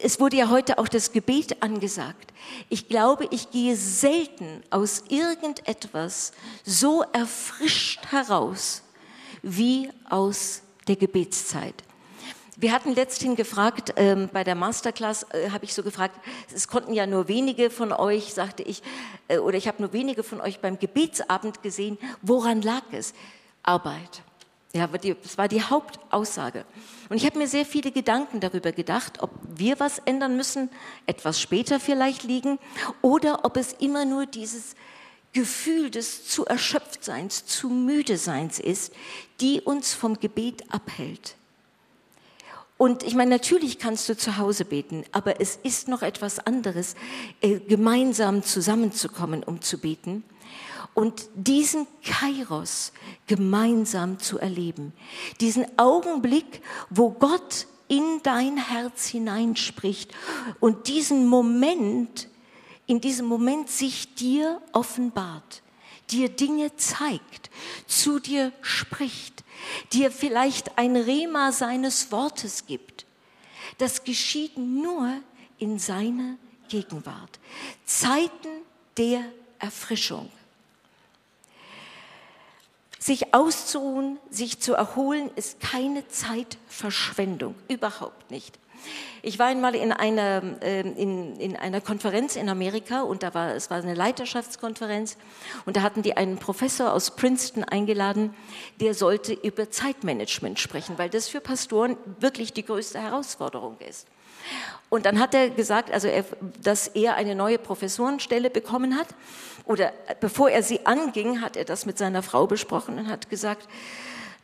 Es 0.00 0.20
wurde 0.20 0.36
ja 0.36 0.50
heute 0.50 0.78
auch 0.78 0.86
das 0.86 1.10
Gebet 1.10 1.64
angesagt. 1.64 2.32
Ich 2.68 2.88
glaube, 2.88 3.26
ich 3.32 3.50
gehe 3.50 3.74
selten 3.74 4.62
aus 4.70 5.02
irgendetwas 5.08 6.30
so 6.64 7.02
erfrischt 7.12 8.06
heraus 8.12 8.82
wie 9.42 9.90
aus 10.08 10.62
der 10.86 10.94
Gebetszeit. 10.94 11.82
Wir 12.56 12.70
hatten 12.70 12.94
letzthin 12.94 13.34
gefragt, 13.34 13.94
ähm, 13.96 14.28
bei 14.32 14.44
der 14.44 14.54
Masterclass 14.54 15.24
äh, 15.30 15.50
habe 15.50 15.64
ich 15.64 15.74
so 15.74 15.82
gefragt, 15.82 16.20
es 16.54 16.68
konnten 16.68 16.92
ja 16.92 17.04
nur 17.04 17.26
wenige 17.26 17.68
von 17.68 17.92
euch, 17.92 18.32
sagte 18.32 18.62
ich, 18.62 18.80
äh, 19.26 19.38
oder 19.38 19.56
ich 19.56 19.66
habe 19.66 19.82
nur 19.82 19.92
wenige 19.92 20.22
von 20.22 20.40
euch 20.40 20.60
beim 20.60 20.78
Gebetsabend 20.78 21.62
gesehen. 21.62 21.98
Woran 22.22 22.62
lag 22.62 22.82
es? 22.92 23.12
Arbeit. 23.64 24.22
Ja, 24.72 24.86
das 24.86 25.38
war 25.38 25.48
die 25.48 25.62
Hauptaussage. 25.62 26.64
Und 27.08 27.16
ich 27.16 27.26
habe 27.26 27.38
mir 27.38 27.48
sehr 27.48 27.64
viele 27.64 27.90
Gedanken 27.90 28.38
darüber 28.40 28.70
gedacht, 28.70 29.20
ob 29.22 29.30
wir 29.56 29.80
was 29.80 29.98
ändern 30.00 30.36
müssen, 30.36 30.68
etwas 31.06 31.40
später 31.40 31.80
vielleicht 31.80 32.22
liegen, 32.22 32.58
oder 33.02 33.44
ob 33.44 33.56
es 33.56 33.72
immer 33.72 34.04
nur 34.04 34.26
dieses 34.26 34.74
Gefühl 35.32 35.90
des 35.90 36.28
zu 36.28 36.44
erschöpftseins, 36.44 37.46
zu 37.46 37.68
müde 37.68 38.16
seins 38.16 38.60
ist, 38.60 38.92
die 39.40 39.60
uns 39.60 39.94
vom 39.94 40.20
Gebet 40.20 40.64
abhält. 40.72 41.36
Und 42.76 43.02
ich 43.02 43.14
meine, 43.14 43.30
natürlich 43.30 43.78
kannst 43.78 44.08
du 44.08 44.16
zu 44.16 44.36
Hause 44.36 44.64
beten, 44.64 45.04
aber 45.12 45.40
es 45.40 45.56
ist 45.62 45.88
noch 45.88 46.02
etwas 46.02 46.40
anderes, 46.40 46.96
äh, 47.40 47.60
gemeinsam 47.60 48.42
zusammenzukommen, 48.42 49.42
um 49.44 49.60
zu 49.60 49.78
beten 49.78 50.24
und 50.94 51.28
diesen 51.34 51.86
Kairos 52.04 52.92
gemeinsam 53.26 54.18
zu 54.20 54.38
erleben. 54.38 54.92
Diesen 55.40 55.66
Augenblick, 55.76 56.62
wo 56.88 57.10
Gott 57.10 57.66
in 57.88 58.20
dein 58.22 58.56
Herz 58.56 59.06
hineinspricht 59.06 60.14
und 60.60 60.88
diesen 60.88 61.26
Moment, 61.26 62.28
in 62.86 63.00
diesem 63.00 63.26
Moment 63.26 63.68
sich 63.68 64.14
dir 64.14 64.62
offenbart, 64.72 65.62
dir 66.10 66.28
Dinge 66.28 66.74
zeigt, 66.76 67.50
zu 67.86 68.18
dir 68.18 68.52
spricht, 68.62 69.44
dir 69.92 70.10
vielleicht 70.10 70.78
ein 70.78 70.96
Rema 70.96 71.52
seines 71.52 72.12
Wortes 72.12 72.66
gibt. 72.66 73.06
Das 73.78 74.04
geschieht 74.04 74.56
nur 74.58 75.20
in 75.58 75.78
seiner 75.78 76.36
Gegenwart. 76.68 77.38
Zeiten 77.84 78.48
der 78.96 79.24
Erfrischung. 79.58 80.30
Sich 82.98 83.34
auszuruhen, 83.34 84.18
sich 84.30 84.60
zu 84.60 84.74
erholen, 84.74 85.30
ist 85.36 85.60
keine 85.60 86.08
Zeitverschwendung, 86.08 87.54
überhaupt 87.68 88.30
nicht. 88.30 88.58
Ich 89.22 89.38
war 89.38 89.46
einmal 89.46 89.74
in 89.74 89.92
einer, 89.92 90.42
ähm, 90.60 90.96
in, 90.96 91.36
in 91.36 91.56
einer 91.56 91.80
Konferenz 91.80 92.36
in 92.36 92.48
Amerika 92.48 93.02
und 93.02 93.22
da 93.22 93.32
war, 93.34 93.54
es 93.54 93.70
war 93.70 93.78
eine 93.78 93.94
Leiterschaftskonferenz 93.94 95.16
und 95.64 95.76
da 95.76 95.82
hatten 95.82 96.02
die 96.02 96.16
einen 96.16 96.38
Professor 96.38 96.92
aus 96.92 97.16
Princeton 97.16 97.64
eingeladen, 97.64 98.34
der 98.80 98.94
sollte 98.94 99.32
über 99.32 99.70
Zeitmanagement 99.70 100.58
sprechen, 100.58 100.98
weil 100.98 101.10
das 101.10 101.28
für 101.28 101.40
Pastoren 101.40 101.96
wirklich 102.20 102.52
die 102.52 102.64
größte 102.64 103.00
Herausforderung 103.00 103.78
ist. 103.78 104.06
Und 104.90 105.06
dann 105.06 105.18
hat 105.18 105.34
er 105.34 105.50
gesagt, 105.50 105.90
also 105.90 106.08
er, 106.08 106.24
dass 106.62 106.88
er 106.88 107.16
eine 107.16 107.34
neue 107.34 107.58
Professorenstelle 107.58 108.50
bekommen 108.50 108.96
hat. 108.96 109.08
Oder 109.64 109.92
bevor 110.20 110.50
er 110.50 110.62
sie 110.62 110.84
anging, 110.86 111.40
hat 111.40 111.56
er 111.56 111.64
das 111.64 111.86
mit 111.86 111.98
seiner 111.98 112.22
Frau 112.22 112.46
besprochen 112.46 112.98
und 112.98 113.08
hat 113.08 113.30
gesagt, 113.30 113.66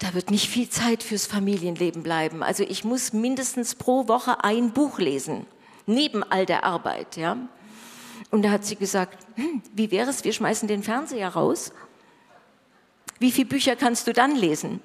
da 0.00 0.14
wird 0.14 0.30
nicht 0.30 0.48
viel 0.48 0.68
Zeit 0.68 1.02
fürs 1.02 1.26
Familienleben 1.26 2.02
bleiben. 2.02 2.42
Also 2.42 2.64
ich 2.64 2.84
muss 2.84 3.12
mindestens 3.12 3.74
pro 3.74 4.08
Woche 4.08 4.42
ein 4.42 4.72
Buch 4.72 4.98
lesen, 4.98 5.46
neben 5.86 6.24
all 6.24 6.46
der 6.46 6.64
Arbeit, 6.64 7.16
ja. 7.16 7.36
Und 8.30 8.42
da 8.42 8.50
hat 8.50 8.64
sie 8.64 8.76
gesagt, 8.76 9.18
hm, 9.36 9.62
wie 9.74 9.90
wäre 9.90 10.08
es, 10.08 10.24
wir 10.24 10.32
schmeißen 10.32 10.66
den 10.68 10.82
Fernseher 10.82 11.28
raus? 11.28 11.72
Wie 13.18 13.30
viele 13.30 13.48
Bücher 13.48 13.76
kannst 13.76 14.06
du 14.06 14.12
dann 14.14 14.34
lesen? 14.34 14.80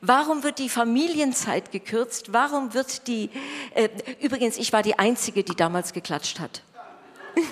Warum 0.00 0.42
wird 0.42 0.58
die 0.58 0.68
Familienzeit 0.70 1.70
gekürzt? 1.70 2.32
Warum 2.32 2.72
wird 2.72 3.06
die, 3.08 3.28
äh, 3.74 3.88
übrigens, 4.20 4.56
ich 4.56 4.72
war 4.72 4.82
die 4.82 4.98
Einzige, 4.98 5.42
die 5.42 5.54
damals 5.54 5.92
geklatscht 5.92 6.40
hat. 6.40 6.62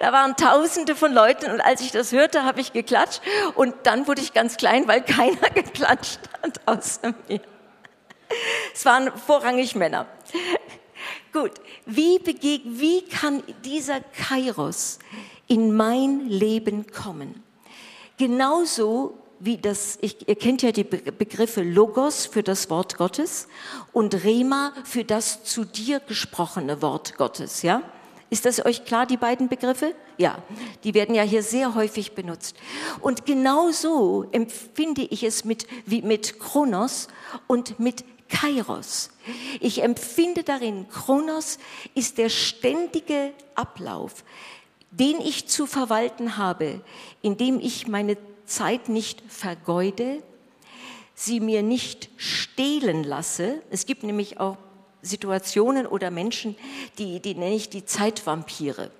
da 0.00 0.12
waren 0.12 0.36
Tausende 0.36 0.96
von 0.96 1.12
Leuten 1.12 1.50
und 1.50 1.60
als 1.60 1.80
ich 1.80 1.92
das 1.92 2.12
hörte, 2.12 2.44
habe 2.44 2.60
ich 2.60 2.72
geklatscht 2.72 3.20
und 3.54 3.74
dann 3.84 4.06
wurde 4.06 4.20
ich 4.20 4.32
ganz 4.32 4.56
klein, 4.56 4.88
weil 4.88 5.02
keiner 5.02 5.50
geklatscht 5.54 6.20
hat 6.42 6.60
außer 6.66 7.14
mir. 7.28 7.40
Es 8.74 8.84
waren 8.84 9.10
vorrangig 9.16 9.74
Männer. 9.74 10.06
Gut, 11.32 11.52
wie, 11.84 12.18
begeg 12.18 12.62
wie 12.64 13.02
kann 13.02 13.42
dieser 13.64 14.00
Kairos 14.00 14.98
in 15.46 15.74
mein 15.74 16.28
Leben 16.28 16.90
kommen? 16.90 17.42
Genauso 18.16 19.18
wie 19.38 19.58
das, 19.58 19.98
ich, 20.00 20.28
ihr 20.28 20.36
kennt 20.36 20.62
ja 20.62 20.72
die 20.72 20.84
Begriffe 20.84 21.62
Logos 21.62 22.26
für 22.26 22.42
das 22.42 22.70
Wort 22.70 22.96
Gottes 22.96 23.48
und 23.92 24.24
Rema 24.24 24.72
für 24.84 25.04
das 25.04 25.44
zu 25.44 25.64
dir 25.64 26.00
gesprochene 26.00 26.80
Wort 26.80 27.16
Gottes, 27.16 27.62
ja? 27.62 27.82
Ist 28.28 28.44
das 28.44 28.64
euch 28.64 28.84
klar, 28.84 29.06
die 29.06 29.16
beiden 29.16 29.48
Begriffe? 29.48 29.94
Ja, 30.18 30.38
die 30.82 30.94
werden 30.94 31.14
ja 31.14 31.22
hier 31.22 31.42
sehr 31.42 31.74
häufig 31.74 32.12
benutzt. 32.12 32.56
Und 33.00 33.24
genau 33.24 33.70
so 33.70 34.26
empfinde 34.32 35.02
ich 35.02 35.22
es 35.22 35.44
mit, 35.44 35.66
wie 35.84 36.02
mit 36.02 36.40
Kronos 36.40 37.08
und 37.46 37.78
mit 37.78 38.04
Kairos. 38.28 39.10
Ich 39.60 39.82
empfinde 39.82 40.42
darin, 40.42 40.88
Kronos 40.88 41.58
ist 41.94 42.18
der 42.18 42.28
ständige 42.28 43.32
Ablauf, 43.54 44.24
den 44.90 45.20
ich 45.20 45.46
zu 45.46 45.66
verwalten 45.66 46.36
habe, 46.36 46.80
indem 47.22 47.60
ich 47.60 47.86
meine 47.86 48.16
Zeit 48.46 48.88
nicht 48.88 49.22
vergeude, 49.28 50.22
sie 51.14 51.40
mir 51.40 51.62
nicht 51.62 52.10
stehlen 52.16 53.04
lasse. 53.04 53.62
Es 53.70 53.86
gibt 53.86 54.02
nämlich 54.02 54.40
auch 54.40 54.56
Situationen 55.02 55.86
oder 55.86 56.10
Menschen, 56.10 56.56
die, 56.98 57.20
die 57.20 57.34
nenne 57.34 57.54
ich 57.54 57.68
die 57.68 57.84
Zeitvampire. 57.84 58.90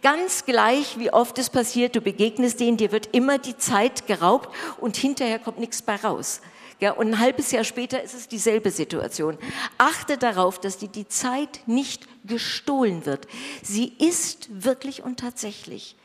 Ganz 0.00 0.44
gleich, 0.44 0.98
wie 0.98 1.12
oft 1.12 1.38
es 1.38 1.50
passiert, 1.50 1.96
du 1.96 2.00
begegnest 2.00 2.60
denen, 2.60 2.76
dir 2.76 2.92
wird 2.92 3.08
immer 3.12 3.38
die 3.38 3.56
Zeit 3.56 4.06
geraubt 4.06 4.48
und 4.78 4.96
hinterher 4.96 5.40
kommt 5.40 5.58
nichts 5.58 5.82
bei 5.82 5.96
raus. 5.96 6.40
Ja, 6.78 6.92
und 6.92 7.08
ein 7.08 7.18
halbes 7.20 7.52
Jahr 7.52 7.64
später 7.64 8.02
ist 8.02 8.14
es 8.14 8.28
dieselbe 8.28 8.70
Situation. 8.70 9.38
Achte 9.78 10.18
darauf, 10.18 10.60
dass 10.60 10.78
dir 10.78 10.88
die 10.88 11.06
Zeit 11.06 11.60
nicht 11.66 12.08
gestohlen 12.24 13.06
wird. 13.06 13.26
Sie 13.62 13.92
ist 13.98 14.48
wirklich 14.64 15.02
und 15.02 15.20
tatsächlich 15.20 15.96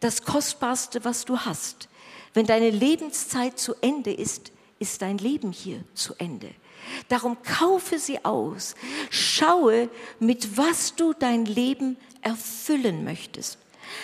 das 0.00 0.22
Kostbarste, 0.22 1.04
was 1.04 1.24
du 1.24 1.38
hast. 1.38 1.88
Wenn 2.34 2.46
deine 2.46 2.70
Lebenszeit 2.70 3.58
zu 3.58 3.74
Ende 3.80 4.12
ist, 4.12 4.52
ist 4.78 5.00
dein 5.00 5.18
Leben 5.18 5.52
hier 5.52 5.84
zu 5.94 6.14
Ende. 6.18 6.50
Darum 7.08 7.36
kaufe 7.42 7.98
sie 7.98 8.24
aus. 8.24 8.74
Schaue, 9.10 9.88
mit 10.18 10.56
was 10.56 10.94
du 10.94 11.12
dein 11.12 11.44
Leben 11.44 11.96
erfüllen 12.22 13.04
möchtest. 13.04 13.58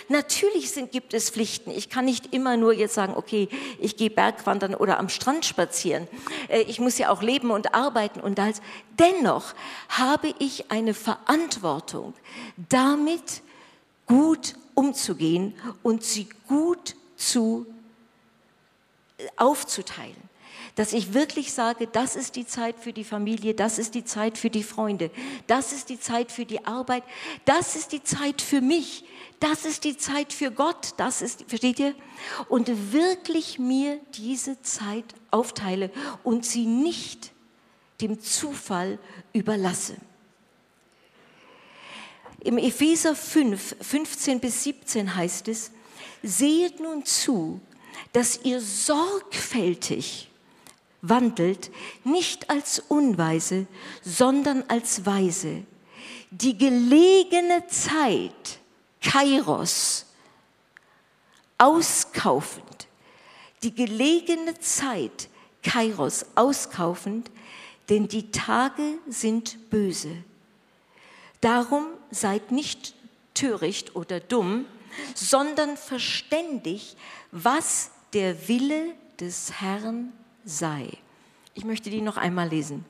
Natürlich 0.09 0.71
sind, 0.71 0.93
gibt 0.93 1.15
es 1.15 1.31
Pflichten. 1.31 1.71
Ich 1.71 1.89
kann 1.89 2.05
nicht 2.05 2.33
immer 2.33 2.57
nur 2.57 2.73
jetzt 2.73 2.95
sagen, 2.95 3.15
okay, 3.17 3.49
ich 3.79 3.97
gehe 3.97 4.11
Bergwandern 4.11 4.75
oder 4.75 4.99
am 4.99 5.09
Strand 5.09 5.45
spazieren. 5.45 6.09
Äh, 6.49 6.63
ich 6.63 6.81
muss 6.81 6.99
ja 6.99 7.11
auch 7.11 7.23
leben 7.23 7.51
und 7.51 7.75
arbeiten 7.75 8.21
und 8.21 8.39
alles. 8.39 8.61
Dennoch 8.99 9.55
habe 9.89 10.35
ich 10.39 10.71
eine 10.71 10.95
Verantwortung, 10.95 12.15
damit 12.69 13.43
gut 14.07 14.55
umzugehen 14.75 15.55
und 15.83 16.03
sie 16.05 16.29
gut 16.49 16.95
zu 17.17 17.67
äh, 19.19 19.27
aufzuteilen. 19.37 20.32
Dass 20.75 20.95
ich 20.95 21.13
wirklich 21.13 21.53
sage, 21.53 21.87
das 21.87 22.17
ist 22.17 22.37
die 22.37 22.47
Zeit 22.47 22.79
für 22.79 22.95
die 22.95 23.05
Familie, 23.05 23.53
das 23.55 23.79
ist 23.79 23.95
die 23.95 24.05
Zeit 24.05 24.39
für 24.39 24.49
die 24.49 24.63
Freunde, 24.63 25.11
das 25.47 25.73
ist 25.73 25.91
die 25.91 26.01
Zeit 26.01 26.33
für 26.33 26.47
die 26.47 26.65
Arbeit, 26.65 27.05
das 27.45 27.77
ist 27.77 27.93
die 27.93 28.03
Zeit 28.03 28.41
für 28.41 28.63
mich, 28.63 29.05
das 29.39 29.67
ist 29.67 29.85
die 29.85 29.99
Zeit 29.99 30.33
für 30.33 30.51
Gott, 30.51 30.95
das 30.97 31.21
ist, 31.21 31.45
versteht 31.47 31.79
ihr? 31.79 31.95
Und 32.49 32.71
wirklich 32.93 33.59
mir 33.59 34.01
diese 34.15 34.63
Zeit 34.63 35.05
aufteile 35.31 35.91
und 36.23 36.47
sie 36.47 36.65
nicht 36.65 37.33
dem 38.01 38.21
Zufall 38.21 38.99
überlasse. 39.35 39.97
Im 42.41 42.57
Epheser 42.59 43.15
5, 43.15 43.77
15 43.81 44.41
bis 44.41 44.65
17 44.65 45.15
heißt 45.15 45.49
es, 45.49 45.71
seht 46.23 46.81
nun 46.81 47.05
zu, 47.05 47.61
dass 48.13 48.41
ihr 48.43 48.61
sorgfältig 48.61 50.29
wandelt, 51.03 51.71
nicht 52.05 52.49
als 52.49 52.79
Unweise, 52.79 53.67
sondern 54.03 54.65
als 54.69 55.05
Weise, 55.05 55.65
die 56.31 56.57
gelegene 56.57 57.67
Zeit, 57.67 58.61
Kairos, 59.03 60.07
auskaufend, 61.59 62.89
die 63.63 63.75
gelegene 63.75 64.59
Zeit, 64.61 65.29
Kairos, 65.63 66.25
auskaufend, 66.35 67.31
denn 67.89 68.09
die 68.09 68.31
Tage 68.31 68.99
sind 69.09 69.71
böse. 69.71 70.17
Darum 71.41 71.87
seid 72.11 72.53
nicht 72.53 72.95
töricht 73.35 73.97
oder 73.97 74.21
dumm, 74.21 74.67
sondern 75.15 75.77
verständig, 75.77 76.97
was 77.33 77.91
der 78.13 78.49
Wille 78.49 78.95
des 79.19 79.61
Herrn 79.61 80.13
sei. 80.45 80.89
Ich 81.55 81.65
möchte 81.65 81.91
die 81.91 82.01
noch 82.01 82.17
einmal 82.17 82.49
lesen. 82.49 82.85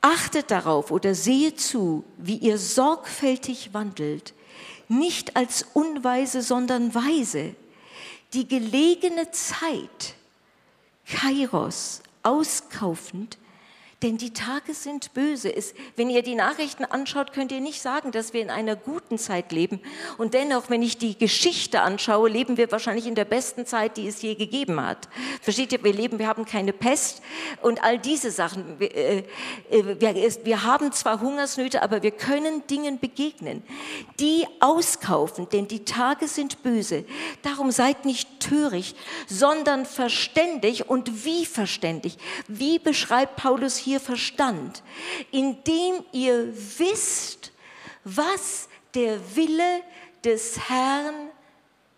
Achtet 0.00 0.50
darauf 0.50 0.90
oder 0.90 1.14
seht 1.14 1.60
zu, 1.60 2.04
wie 2.16 2.36
ihr 2.36 2.58
sorgfältig 2.58 3.74
wandelt, 3.74 4.32
nicht 4.88 5.36
als 5.36 5.66
Unweise, 5.74 6.42
sondern 6.42 6.94
weise, 6.94 7.54
die 8.32 8.48
gelegene 8.48 9.30
Zeit, 9.30 10.14
Kairos, 11.06 12.02
auskaufend, 12.22 13.38
denn 14.02 14.16
die 14.16 14.32
Tage 14.32 14.72
sind 14.72 15.12
böse. 15.12 15.52
wenn 15.96 16.08
ihr 16.08 16.22
die 16.22 16.34
Nachrichten 16.34 16.86
anschaut, 16.86 17.34
könnt 17.34 17.52
ihr 17.52 17.60
nicht 17.60 17.82
sagen, 17.82 18.12
dass 18.12 18.32
wir 18.32 18.40
in 18.40 18.48
einer 18.48 18.74
guten 18.74 19.18
Zeit 19.18 19.52
leben. 19.52 19.80
Und 20.16 20.32
dennoch, 20.32 20.70
wenn 20.70 20.82
ich 20.82 20.96
die 20.96 21.18
Geschichte 21.18 21.82
anschaue, 21.82 22.30
leben 22.30 22.56
wir 22.56 22.72
wahrscheinlich 22.72 23.06
in 23.06 23.14
der 23.14 23.26
besten 23.26 23.66
Zeit, 23.66 23.98
die 23.98 24.06
es 24.06 24.22
je 24.22 24.36
gegeben 24.36 24.80
hat. 24.80 25.08
Versteht 25.42 25.72
ihr? 25.72 25.84
Wir 25.84 25.92
leben, 25.92 26.18
wir 26.18 26.28
haben 26.28 26.46
keine 26.46 26.72
Pest 26.72 27.20
und 27.60 27.82
all 27.84 27.98
diese 27.98 28.30
Sachen. 28.30 28.80
Wir, 28.80 28.94
äh, 28.94 29.24
äh 29.70 30.36
wir 30.44 30.64
haben 30.64 30.92
zwar 30.92 31.20
Hungersnöte, 31.20 31.82
aber 31.82 32.02
wir 32.02 32.12
können 32.12 32.66
Dingen 32.68 33.00
begegnen, 33.00 33.62
die 34.18 34.46
auskaufen, 34.60 35.48
denn 35.50 35.68
die 35.68 35.84
Tage 35.84 36.26
sind 36.26 36.62
böse. 36.62 37.04
Darum 37.42 37.70
seid 37.70 38.06
nicht 38.06 38.40
töricht, 38.40 38.96
sondern 39.26 39.84
verständig. 39.84 40.88
Und 40.88 41.26
wie 41.26 41.44
verständig? 41.44 42.16
Wie 42.48 42.78
beschreibt 42.78 43.36
Paulus 43.36 43.76
hier? 43.76 43.89
Hier 43.90 44.00
Verstand, 44.00 44.84
indem 45.32 46.04
ihr 46.12 46.54
wisst, 46.78 47.50
was 48.04 48.68
der 48.94 49.34
Wille 49.34 49.82
des 50.22 50.68
Herrn 50.68 51.30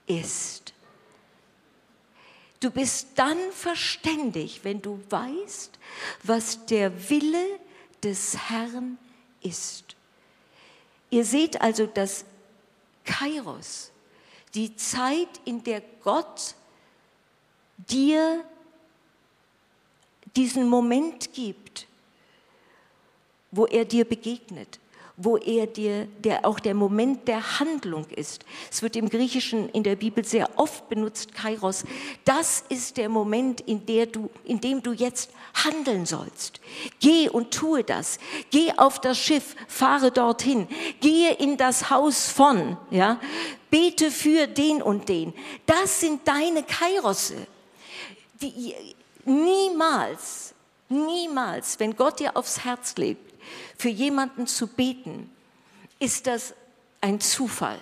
ist. 0.06 0.72
Du 2.60 2.70
bist 2.70 3.08
dann 3.16 3.38
verständig, 3.50 4.60
wenn 4.62 4.80
du 4.80 5.02
weißt, 5.10 5.78
was 6.22 6.64
der 6.64 7.10
Wille 7.10 7.60
des 8.02 8.38
Herrn 8.48 8.96
ist. 9.42 9.94
Ihr 11.10 11.26
seht 11.26 11.60
also, 11.60 11.84
dass 11.84 12.24
Kairos, 13.04 13.90
die 14.54 14.76
Zeit, 14.76 15.28
in 15.44 15.62
der 15.62 15.82
Gott 16.02 16.54
dir 17.76 18.42
diesen 20.36 20.68
Moment 20.68 21.32
gibt, 21.32 21.86
wo 23.50 23.66
er 23.66 23.84
dir 23.84 24.04
begegnet, 24.04 24.78
wo 25.16 25.36
er 25.36 25.66
dir, 25.66 26.06
der 26.24 26.44
auch 26.44 26.58
der 26.58 26.74
Moment 26.74 27.28
der 27.28 27.60
Handlung 27.60 28.06
ist. 28.06 28.44
Es 28.70 28.82
wird 28.82 28.96
im 28.96 29.08
Griechischen 29.08 29.68
in 29.70 29.82
der 29.82 29.96
Bibel 29.96 30.24
sehr 30.24 30.48
oft 30.58 30.88
benutzt, 30.88 31.34
Kairos. 31.34 31.84
Das 32.24 32.64
ist 32.68 32.96
der 32.96 33.08
Moment, 33.08 33.60
in, 33.60 33.84
der 33.84 34.06
du, 34.06 34.30
in 34.44 34.60
dem 34.60 34.82
du 34.82 34.92
jetzt 34.92 35.30
handeln 35.54 36.06
sollst. 36.06 36.60
Geh 36.98 37.28
und 37.28 37.52
tue 37.52 37.84
das. 37.84 38.18
Geh 38.50 38.72
auf 38.76 39.00
das 39.00 39.18
Schiff, 39.18 39.54
fahre 39.68 40.10
dorthin. 40.10 40.66
Gehe 41.00 41.34
in 41.34 41.58
das 41.58 41.90
Haus 41.90 42.28
von, 42.28 42.78
ja. 42.90 43.20
Bete 43.70 44.10
für 44.10 44.46
den 44.46 44.82
und 44.82 45.08
den. 45.08 45.34
Das 45.66 46.00
sind 46.00 46.26
deine 46.26 46.62
Kairosse. 46.62 47.46
Die, 48.40 48.74
Niemals, 49.24 50.54
niemals, 50.88 51.78
wenn 51.80 51.96
Gott 51.96 52.20
dir 52.20 52.36
aufs 52.36 52.64
Herz 52.64 52.96
legt, 52.96 53.32
für 53.76 53.88
jemanden 53.88 54.46
zu 54.46 54.66
beten, 54.66 55.30
ist 55.98 56.26
das 56.26 56.54
ein 57.00 57.20
Zufall. 57.20 57.78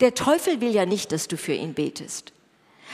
Der 0.00 0.14
Teufel 0.14 0.60
will 0.60 0.74
ja 0.74 0.86
nicht, 0.86 1.12
dass 1.12 1.28
du 1.28 1.36
für 1.36 1.54
ihn 1.54 1.74
betest. 1.74 2.32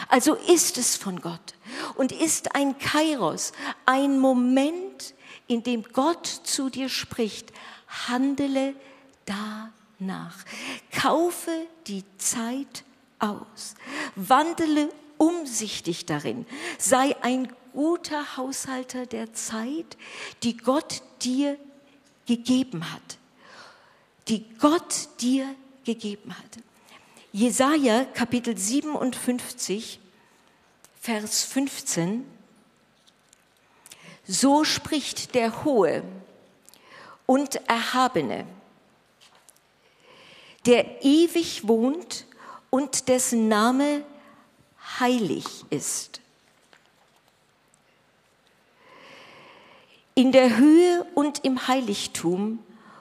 Also 0.08 0.34
ist 0.34 0.78
es 0.78 0.96
von 0.96 1.20
Gott 1.20 1.54
und 1.96 2.12
ist 2.12 2.54
ein 2.54 2.78
Kairos, 2.78 3.52
ein 3.86 4.18
Moment, 4.18 5.14
in 5.46 5.62
dem 5.62 5.82
Gott 5.82 6.26
zu 6.26 6.70
dir 6.70 6.88
spricht. 6.88 7.52
Handele 8.08 8.74
danach. 9.26 10.36
Kaufe 10.92 11.66
die 11.86 12.04
Zeit 12.18 12.84
aus. 13.18 13.74
Wandele 14.14 14.90
umsichtig 15.20 16.06
darin. 16.06 16.46
Sei 16.78 17.14
ein 17.20 17.52
guter 17.74 18.38
Haushalter 18.38 19.04
der 19.04 19.35
Zeit, 19.35 19.98
die 20.42 20.56
Gott 20.56 21.02
dir 21.22 21.59
gegeben 22.26 22.90
hat. 22.90 23.18
Die 24.28 24.44
Gott 24.59 25.09
dir 25.20 25.54
gegeben 25.85 26.37
hat. 26.37 26.62
Jesaja 27.33 28.04
Kapitel 28.04 28.56
57, 28.56 30.00
Vers 31.00 31.44
15. 31.44 32.24
So 34.26 34.64
spricht 34.64 35.35
der 35.35 35.64
Hohe 35.64 36.02
und 37.26 37.56
Erhabene, 37.68 38.46
der 40.66 41.04
ewig 41.04 41.68
wohnt 41.68 42.26
und 42.70 43.09
dessen 43.09 43.48
Name 43.48 44.02
heilig 45.00 45.44
ist. 45.70 46.20
In 50.14 50.32
der 50.32 50.58
Höhe 50.58 51.06
und 51.14 51.44
im 51.44 51.66
Heiligtum 51.66 52.58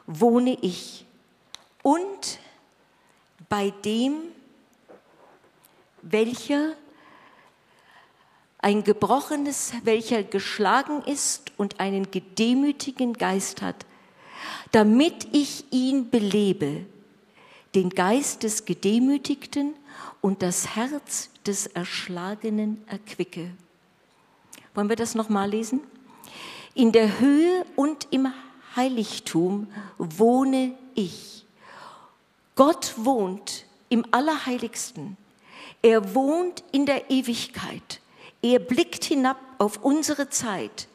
wohne 0.08 0.58
ich 0.62 1.06
und 1.84 2.40
bei 3.50 3.72
dem, 3.84 4.14
welcher 6.02 6.74
ein 8.60 8.84
gebrochenes, 8.84 9.74
welcher 9.84 10.24
geschlagen 10.24 11.02
ist 11.04 11.52
und 11.58 11.80
einen 11.80 12.12
gedemütigen 12.12 13.14
Geist 13.14 13.62
hat, 13.62 13.86
damit 14.72 15.28
ich 15.32 15.66
ihn 15.72 16.10
belebe, 16.10 16.86
den 17.76 17.90
Geist 17.90 18.44
des 18.44 18.66
Gedemütigten 18.66 19.74
und 20.22 20.42
das 20.42 20.76
Herz 20.76 21.30
des 21.46 21.68
Erschlagenen 21.68 22.84
erquicke. 22.88 23.52
Wollen 24.74 24.90
wir 24.90 24.96
das 24.96 25.16
nochmal 25.16 25.50
lesen? 25.50 25.82
In 26.74 26.92
der 26.92 27.20
Höhe 27.20 27.66
und 27.76 28.08
im 28.12 28.32
Heiligtum 28.76 29.68
wohne 29.98 30.76
ich. 30.96 31.46
Gott 32.56 32.94
wohnt 32.98 33.66
im 33.90 34.06
Allerheiligsten. 34.12 35.18
Er 35.82 36.14
wohnt 36.14 36.64
in 36.72 36.86
der 36.86 37.10
Ewigkeit. 37.10 38.02
Er 38.42 38.60
blickt 38.60 39.06
hinab 39.06 39.38
auf 39.58 39.84
unsere 39.84 40.30
Zeit. 40.30 40.88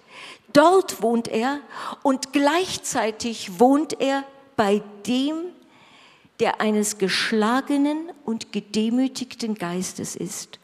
Dort 0.52 1.02
wohnt 1.02 1.28
er 1.28 1.60
und 2.02 2.32
gleichzeitig 2.32 3.58
wohnt 3.58 4.00
er 4.00 4.24
bei 4.56 4.82
dem, 5.06 5.34
der 6.40 6.60
eines 6.60 6.98
geschlagenen 6.98 8.10
und 8.24 8.52
gedemütigten 8.52 9.54
Geistes 9.54 10.16
ist. 10.16 10.58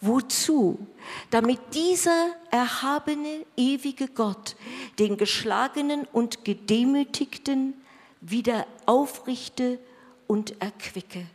Wozu? 0.00 0.86
Damit 1.30 1.58
dieser 1.74 2.30
erhabene, 2.50 3.44
ewige 3.56 4.08
Gott 4.08 4.54
den 4.98 5.16
geschlagenen 5.16 6.04
und 6.12 6.44
gedemütigten 6.44 7.74
wieder 8.20 8.66
aufrichte 8.86 9.78
und 10.26 10.60
erquicke. 10.60 11.26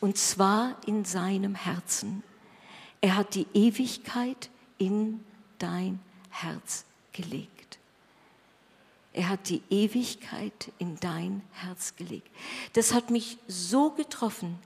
Und 0.00 0.18
zwar 0.18 0.76
in 0.86 1.04
seinem 1.04 1.54
Herzen. 1.54 2.22
Er 3.00 3.16
hat 3.16 3.34
die 3.34 3.46
Ewigkeit 3.54 4.50
in 4.78 5.20
dein 5.58 6.00
Herz 6.30 6.84
gelegt. 7.12 7.53
Er 9.14 9.28
hat 9.28 9.48
die 9.48 9.62
Ewigkeit 9.70 10.72
in 10.78 10.96
dein 10.98 11.42
Herz 11.52 11.94
gelegt. 11.94 12.28
Das 12.72 12.92
hat 12.92 13.10
mich 13.10 13.38
so 13.46 13.90
getroffen, 13.90 14.58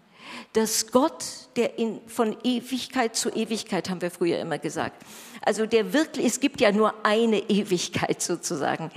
dass 0.54 0.90
Gott, 0.90 1.24
der 1.56 1.78
in, 1.78 2.00
von 2.06 2.34
Ewigkeit 2.42 3.14
zu 3.14 3.28
Ewigkeit, 3.30 3.90
haben 3.90 4.00
wir 4.00 4.10
früher 4.10 4.38
immer 4.38 4.58
gesagt, 4.58 5.04
also 5.42 5.66
der 5.66 5.92
wirklich, 5.92 6.26
es 6.26 6.40
gibt 6.40 6.62
ja 6.62 6.72
nur 6.72 6.94
eine 7.04 7.38
Ewigkeit 7.50 8.22
sozusagen. 8.22 8.90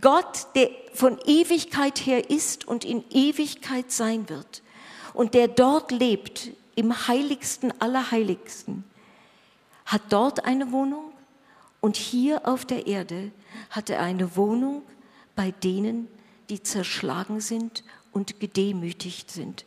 Gott, 0.00 0.46
der 0.54 0.70
von 0.94 1.18
Ewigkeit 1.26 2.06
her 2.06 2.30
ist 2.30 2.66
und 2.66 2.84
in 2.84 3.04
Ewigkeit 3.10 3.90
sein 3.90 4.28
wird 4.28 4.62
und 5.12 5.34
der 5.34 5.48
dort 5.48 5.90
lebt, 5.90 6.50
im 6.76 7.08
heiligsten 7.08 7.72
aller 7.80 8.12
Heiligsten, 8.12 8.84
hat 9.86 10.02
dort 10.10 10.44
eine 10.44 10.70
Wohnung 10.70 11.12
und 11.80 11.96
hier 11.96 12.46
auf 12.46 12.64
der 12.64 12.86
Erde 12.86 13.30
hat 13.70 13.90
er 13.90 14.00
eine 14.00 14.36
Wohnung 14.36 14.82
bei 15.36 15.50
denen, 15.50 16.08
die 16.48 16.62
zerschlagen 16.62 17.40
sind 17.40 17.84
und 18.12 18.40
gedemütigt 18.40 19.30
sind, 19.30 19.64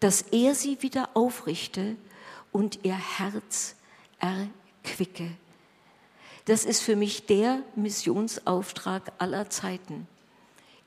dass 0.00 0.22
er 0.22 0.54
sie 0.54 0.80
wieder 0.82 1.10
aufrichte 1.14 1.96
und 2.52 2.84
ihr 2.84 2.96
Herz 2.96 3.74
erquicke. 4.18 5.30
Das 6.46 6.64
ist 6.64 6.82
für 6.82 6.96
mich 6.96 7.26
der 7.26 7.62
Missionsauftrag 7.74 9.12
aller 9.18 9.48
Zeiten. 9.50 10.06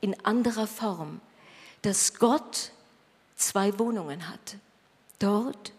In 0.00 0.24
anderer 0.24 0.66
Form, 0.66 1.20
dass 1.82 2.14
Gott 2.14 2.72
zwei 3.36 3.78
Wohnungen 3.78 4.28
hat. 4.28 4.56
Dort, 5.18 5.72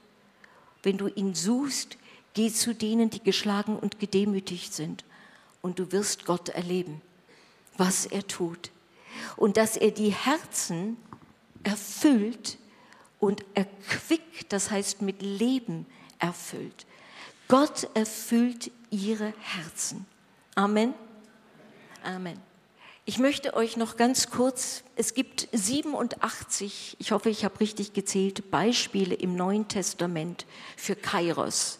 wenn 0.84 0.98
du 0.98 1.08
ihn 1.08 1.34
suchst, 1.34 1.98
geh 2.34 2.52
zu 2.52 2.74
denen, 2.74 3.10
die 3.10 3.24
geschlagen 3.24 3.78
und 3.78 4.00
gedemütigt 4.00 4.74
sind 4.74 5.04
und 5.62 5.80
du 5.80 5.92
wirst 5.92 6.26
Gott 6.26 6.50
erleben, 6.50 7.02
was 7.78 8.06
er 8.06 8.28
tut. 8.28 8.72
Und 9.36 9.58
dass 9.58 9.76
er 9.76 9.92
die 9.92 10.12
Herzen 10.12 10.98
erfüllt 11.64 12.58
und 13.20 13.44
erquickt, 13.54 14.54
das 14.54 14.72
heißt 14.72 15.02
mit 15.02 15.22
Leben 15.22 15.86
erfüllt. 16.20 16.86
Gott 17.48 17.90
erfüllt 17.96 18.72
ihre 18.90 19.34
Herzen. 19.40 20.06
Amen. 20.56 20.94
Amen. 22.04 22.40
Ich 23.06 23.18
möchte 23.18 23.56
euch 23.56 23.76
noch 23.76 23.98
ganz 23.98 24.30
kurz, 24.30 24.84
es 24.96 25.16
gibt 25.16 25.48
87, 25.52 26.96
ich 27.00 27.12
hoffe, 27.12 27.30
ich 27.30 27.44
habe 27.44 27.60
richtig 27.60 27.94
gezählt, 27.94 28.52
Beispiele 28.52 29.16
im 29.16 29.36
Neuen 29.36 29.68
Testament 29.68 30.46
für 30.78 30.96
Kairos. 30.96 31.79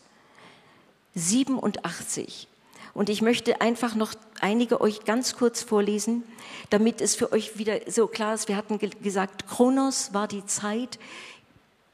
87. 1.16 2.48
Und 2.94 3.10
ich 3.10 3.22
möchte 3.22 3.62
einfach 3.62 3.96
noch 3.96 4.14
einige 4.42 4.82
euch 4.82 5.06
ganz 5.06 5.36
kurz 5.36 5.62
vorlesen, 5.62 6.24
damit 6.70 7.02
es 7.02 7.16
für 7.16 7.32
euch 7.32 7.58
wieder 7.58 7.80
so 7.88 8.08
klar 8.08 8.34
ist. 8.34 8.48
Wir 8.48 8.58
hatten 8.58 8.80
gesagt, 8.80 9.48
Kronos 9.48 10.14
war 10.14 10.28
die 10.28 10.46
Zeit, 10.46 11.00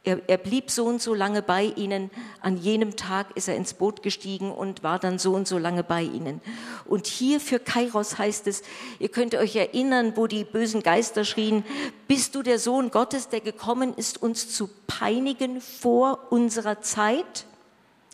er, 0.06 0.22
er, 0.30 0.38
blieb 0.38 0.70
so 0.70 0.86
und 0.86 1.02
so 1.02 1.16
lange 1.16 1.42
bei 1.42 1.74
ihnen. 1.76 2.12
An 2.40 2.58
jenem 2.58 2.96
Tag 2.96 3.36
ist 3.36 3.48
er 3.48 3.56
ins 3.56 3.74
Boot 3.74 4.04
gestiegen 4.04 4.52
und 4.52 4.84
war 4.84 5.00
dann 5.00 5.18
so 5.18 5.34
und 5.34 5.48
so 5.48 5.58
lange 5.58 5.84
bei 5.84 6.04
ihnen. 6.04 6.42
Und 6.86 7.08
hier 7.08 7.40
für 7.40 7.60
Kairos 7.60 8.20
heißt 8.20 8.46
es, 8.46 8.62
ihr 9.00 9.10
könnt 9.10 9.34
euch 9.34 9.56
erinnern, 9.56 10.14
wo 10.16 10.28
die 10.28 10.44
bösen 10.44 10.84
Geister 10.84 11.26
schrien, 11.26 11.66
bist 12.08 12.36
du 12.36 12.44
der 12.44 12.60
Sohn 12.60 12.92
Gottes, 12.92 13.30
der 13.30 13.42
gekommen 13.42 13.96
ist, 13.96 14.22
uns 14.22 14.54
zu 14.56 14.70
peinigen 14.86 15.60
vor 15.60 16.28
unserer 16.30 16.82
Zeit? 16.82 17.46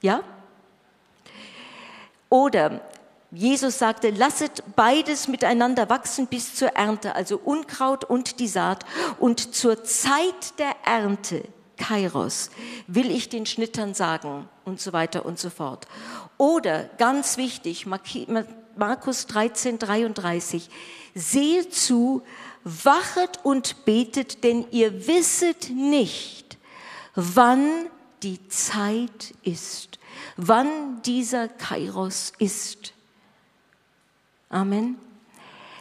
Ja? 0.02 0.24
Oder 2.32 2.82
Jesus 3.30 3.78
sagte, 3.78 4.10
lasset 4.10 4.64
beides 4.76 5.28
miteinander 5.28 5.90
wachsen 5.90 6.28
bis 6.28 6.56
zur 6.56 6.70
Ernte, 6.70 7.14
also 7.14 7.38
Unkraut 7.38 8.06
und 8.06 8.40
die 8.40 8.48
Saat. 8.48 8.86
Und 9.20 9.54
zur 9.54 9.84
Zeit 9.84 10.58
der 10.58 10.74
Ernte 10.86 11.44
Kairos, 11.78 12.52
will 12.88 13.12
ich 13.12 13.30
den 13.30 13.46
Schnittern 13.46 13.94
sagen 13.94 14.48
und 14.66 14.80
so 14.80 14.94
weiter 14.94 15.26
und 15.26 15.40
so 15.40 15.50
fort. 15.50 15.88
Oder 16.38 16.86
ganz 16.98 17.38
wichtig, 17.38 17.86
Markus 18.76 19.28
13, 19.28 19.80
33, 19.80 20.70
seht 21.16 21.74
zu, 21.74 22.22
wachet 22.64 23.40
und 23.44 23.86
betet, 23.86 24.44
denn 24.44 24.66
ihr 24.72 25.08
wisset 25.08 25.72
nicht, 25.72 26.58
wann 27.16 27.88
die 28.24 28.48
Zeit 28.48 29.34
ist, 29.42 29.98
wann 30.38 31.02
dieser 31.04 31.48
Kairos 31.48 32.34
ist. 32.38 32.94
Amen. 34.50 34.98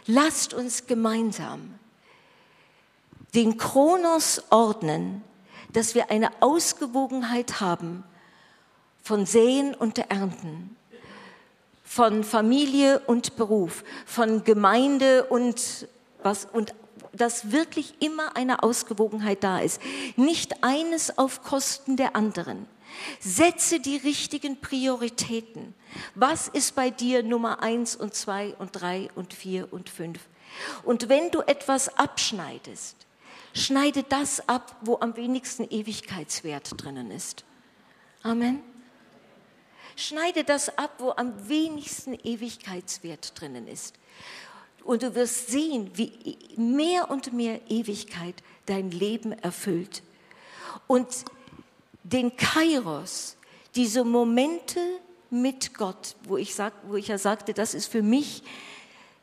Lasst 0.07 0.53
uns 0.53 0.87
gemeinsam 0.87 1.75
den 3.33 3.57
Kronos 3.57 4.43
ordnen, 4.49 5.23
dass 5.73 5.95
wir 5.95 6.11
eine 6.11 6.31
Ausgewogenheit 6.41 7.61
haben 7.61 8.03
von 9.03 9.25
Säen 9.25 9.73
und 9.73 9.97
Ernten, 9.97 10.75
von 11.83 12.23
Familie 12.23 12.99
und 13.07 13.35
Beruf, 13.35 13.83
von 14.05 14.43
Gemeinde 14.43 15.25
und 15.25 15.87
was 16.23 16.45
und 16.45 16.73
dass 17.13 17.51
wirklich 17.51 17.95
immer 17.99 18.35
eine 18.35 18.63
Ausgewogenheit 18.63 19.43
da 19.43 19.59
ist. 19.59 19.81
Nicht 20.15 20.63
eines 20.63 21.17
auf 21.17 21.43
Kosten 21.43 21.97
der 21.97 22.15
anderen. 22.15 22.67
Setze 23.19 23.79
die 23.79 23.97
richtigen 23.97 24.59
Prioritäten. 24.59 25.73
Was 26.15 26.47
ist 26.47 26.75
bei 26.75 26.89
dir 26.89 27.23
Nummer 27.23 27.61
eins 27.61 27.95
und 27.95 28.13
zwei 28.13 28.53
und 28.59 28.71
drei 28.71 29.09
und 29.15 29.33
vier 29.33 29.71
und 29.71 29.89
fünf? 29.89 30.19
Und 30.83 31.09
wenn 31.09 31.31
du 31.31 31.41
etwas 31.41 31.97
abschneidest, 31.97 32.95
Schneide 33.53 34.03
das 34.03 34.47
ab, 34.47 34.77
wo 34.81 34.97
am 35.01 35.15
wenigsten 35.17 35.69
Ewigkeitswert 35.69 36.81
drinnen 36.81 37.11
ist. 37.11 37.43
Amen. 38.23 38.61
Schneide 39.97 40.45
das 40.45 40.77
ab, 40.77 40.95
wo 40.99 41.11
am 41.11 41.49
wenigsten 41.49 42.13
Ewigkeitswert 42.13 43.39
drinnen 43.39 43.67
ist. 43.67 43.95
Und 44.85 45.03
du 45.03 45.13
wirst 45.15 45.49
sehen, 45.49 45.91
wie 45.95 46.37
mehr 46.55 47.11
und 47.11 47.33
mehr 47.33 47.59
Ewigkeit 47.69 48.35
dein 48.67 48.89
Leben 48.89 49.33
erfüllt. 49.33 50.01
Und 50.87 51.25
den 52.03 52.35
Kairos, 52.35 53.37
diese 53.75 54.03
Momente 54.03 54.79
mit 55.29 55.73
Gott, 55.73 56.15
wo 56.23 56.37
ich, 56.37 56.55
sag, 56.55 56.73
wo 56.87 56.95
ich 56.95 57.07
ja 57.07 57.17
sagte, 57.17 57.53
das 57.53 57.73
ist 57.73 57.87
für 57.87 58.01
mich 58.01 58.43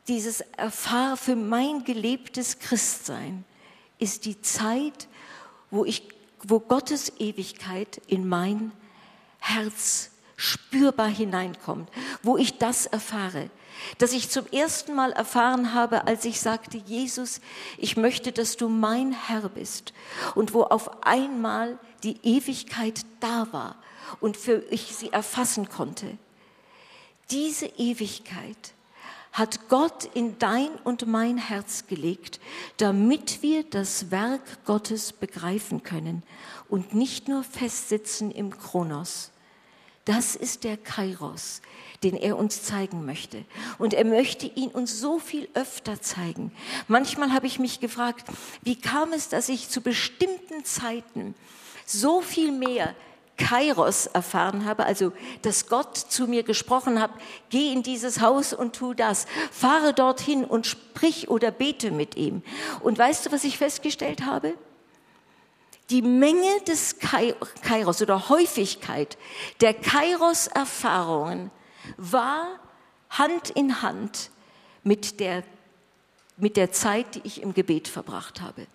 dieses 0.07 0.41
Erfahr, 0.57 1.17
für 1.17 1.35
mein 1.35 1.83
gelebtes 1.83 2.59
Christsein 2.59 3.45
ist 3.99 4.25
die 4.25 4.41
Zeit, 4.41 5.07
wo, 5.69 5.85
ich, 5.85 6.09
wo 6.43 6.59
Gottes 6.59 7.13
Ewigkeit 7.19 8.01
in 8.07 8.27
mein 8.27 8.71
Herz 9.39 10.09
spürbar 10.35 11.09
hineinkommt, 11.09 11.89
wo 12.23 12.37
ich 12.37 12.57
das 12.57 12.85
erfahre. 12.85 13.49
Dass 13.97 14.11
ich 14.11 14.29
zum 14.29 14.45
ersten 14.47 14.93
Mal 14.93 15.11
erfahren 15.13 15.73
habe, 15.73 16.05
als 16.05 16.25
ich 16.25 16.41
sagte, 16.41 16.77
Jesus, 16.77 17.39
ich 17.77 17.95
möchte, 17.95 18.31
dass 18.31 18.57
du 18.57 18.67
mein 18.67 19.13
Herr 19.13 19.47
bist. 19.49 19.93
Und 20.35 20.53
wo 20.53 20.63
auf 20.63 21.05
einmal 21.05 21.79
die 22.03 22.17
Ewigkeit 22.23 23.05
da 23.19 23.47
war 23.51 23.75
und 24.19 24.37
für 24.37 24.63
ich 24.69 24.95
sie 24.95 25.11
erfassen 25.11 25.69
konnte. 25.69 26.17
Diese 27.31 27.67
Ewigkeit 27.67 28.73
hat 29.31 29.69
Gott 29.69 30.09
in 30.15 30.39
dein 30.39 30.69
und 30.83 31.05
mein 31.07 31.37
Herz 31.37 31.85
gelegt, 31.87 32.39
damit 32.77 33.41
wir 33.43 33.63
das 33.63 34.11
Werk 34.11 34.65
Gottes 34.65 35.13
begreifen 35.13 35.83
können 35.83 36.23
und 36.67 36.93
nicht 36.93 37.27
nur 37.27 37.43
festsitzen 37.43 38.31
im 38.31 38.57
Kronos. 38.57 39.31
Das 40.09 40.35
ist 40.35 40.63
der 40.63 40.75
Kairos, 40.75 41.61
den 42.01 42.15
er 42.15 42.35
uns 42.35 42.63
zeigen 42.63 43.05
möchte. 43.05 43.45
Und 43.77 43.93
er 43.93 44.05
möchte 44.05 44.47
ihn 44.47 44.71
uns 44.71 44.99
so 44.99 45.19
viel 45.19 45.47
öfter 45.53 46.01
zeigen. 46.01 46.51
Manchmal 46.87 47.31
habe 47.31 47.45
ich 47.45 47.59
mich 47.59 47.79
gefragt, 47.79 48.25
wie 48.63 48.75
kam 48.75 49.13
es, 49.13 49.29
dass 49.29 49.49
ich 49.49 49.69
zu 49.69 49.81
bestimmten 49.81 50.65
Zeiten 50.65 51.35
so 51.85 52.21
viel 52.21 52.51
mehr 52.51 52.95
Kairos 53.37 54.07
erfahren 54.07 54.65
habe, 54.65 54.83
also 54.83 55.13
dass 55.43 55.67
Gott 55.67 55.95
zu 55.95 56.25
mir 56.25 56.41
gesprochen 56.41 56.99
hat, 56.99 57.11
geh 57.51 57.71
in 57.71 57.83
dieses 57.83 58.19
Haus 58.19 58.51
und 58.51 58.75
tu 58.75 58.95
das, 58.95 59.27
fahre 59.51 59.93
dorthin 59.93 60.43
und 60.43 60.65
sprich 60.65 61.29
oder 61.29 61.51
bete 61.51 61.91
mit 61.91 62.17
ihm. 62.17 62.41
Und 62.79 62.97
weißt 62.97 63.27
du, 63.27 63.31
was 63.31 63.43
ich 63.43 63.59
festgestellt 63.59 64.25
habe? 64.25 64.55
Die 65.89 66.01
Menge 66.03 66.61
des 66.67 66.97
Kairos 66.99 68.01
oder 68.01 68.29
Häufigkeit 68.29 69.17
der 69.61 69.73
Kairos-Erfahrungen 69.73 71.49
war 71.97 72.59
Hand 73.09 73.49
in 73.49 73.81
Hand 73.81 74.29
mit 74.83 75.19
der, 75.19 75.43
mit 76.37 76.57
der 76.57 76.71
Zeit, 76.71 77.15
die 77.15 77.21
ich 77.23 77.41
im 77.41 77.53
Gebet 77.53 77.87
verbracht 77.87 78.41
habe. 78.41 78.67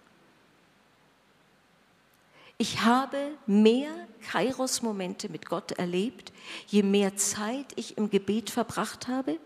Ich 2.59 2.83
habe 2.83 3.18
mehr 3.46 3.90
Kairos-Momente 4.31 5.29
mit 5.29 5.46
Gott 5.46 5.72
erlebt, 5.72 6.33
je 6.66 6.83
mehr 6.83 7.16
Zeit 7.16 7.66
ich 7.77 7.96
im 7.96 8.11
Gebet 8.11 8.50
verbracht 8.50 9.09
habe 9.09 9.38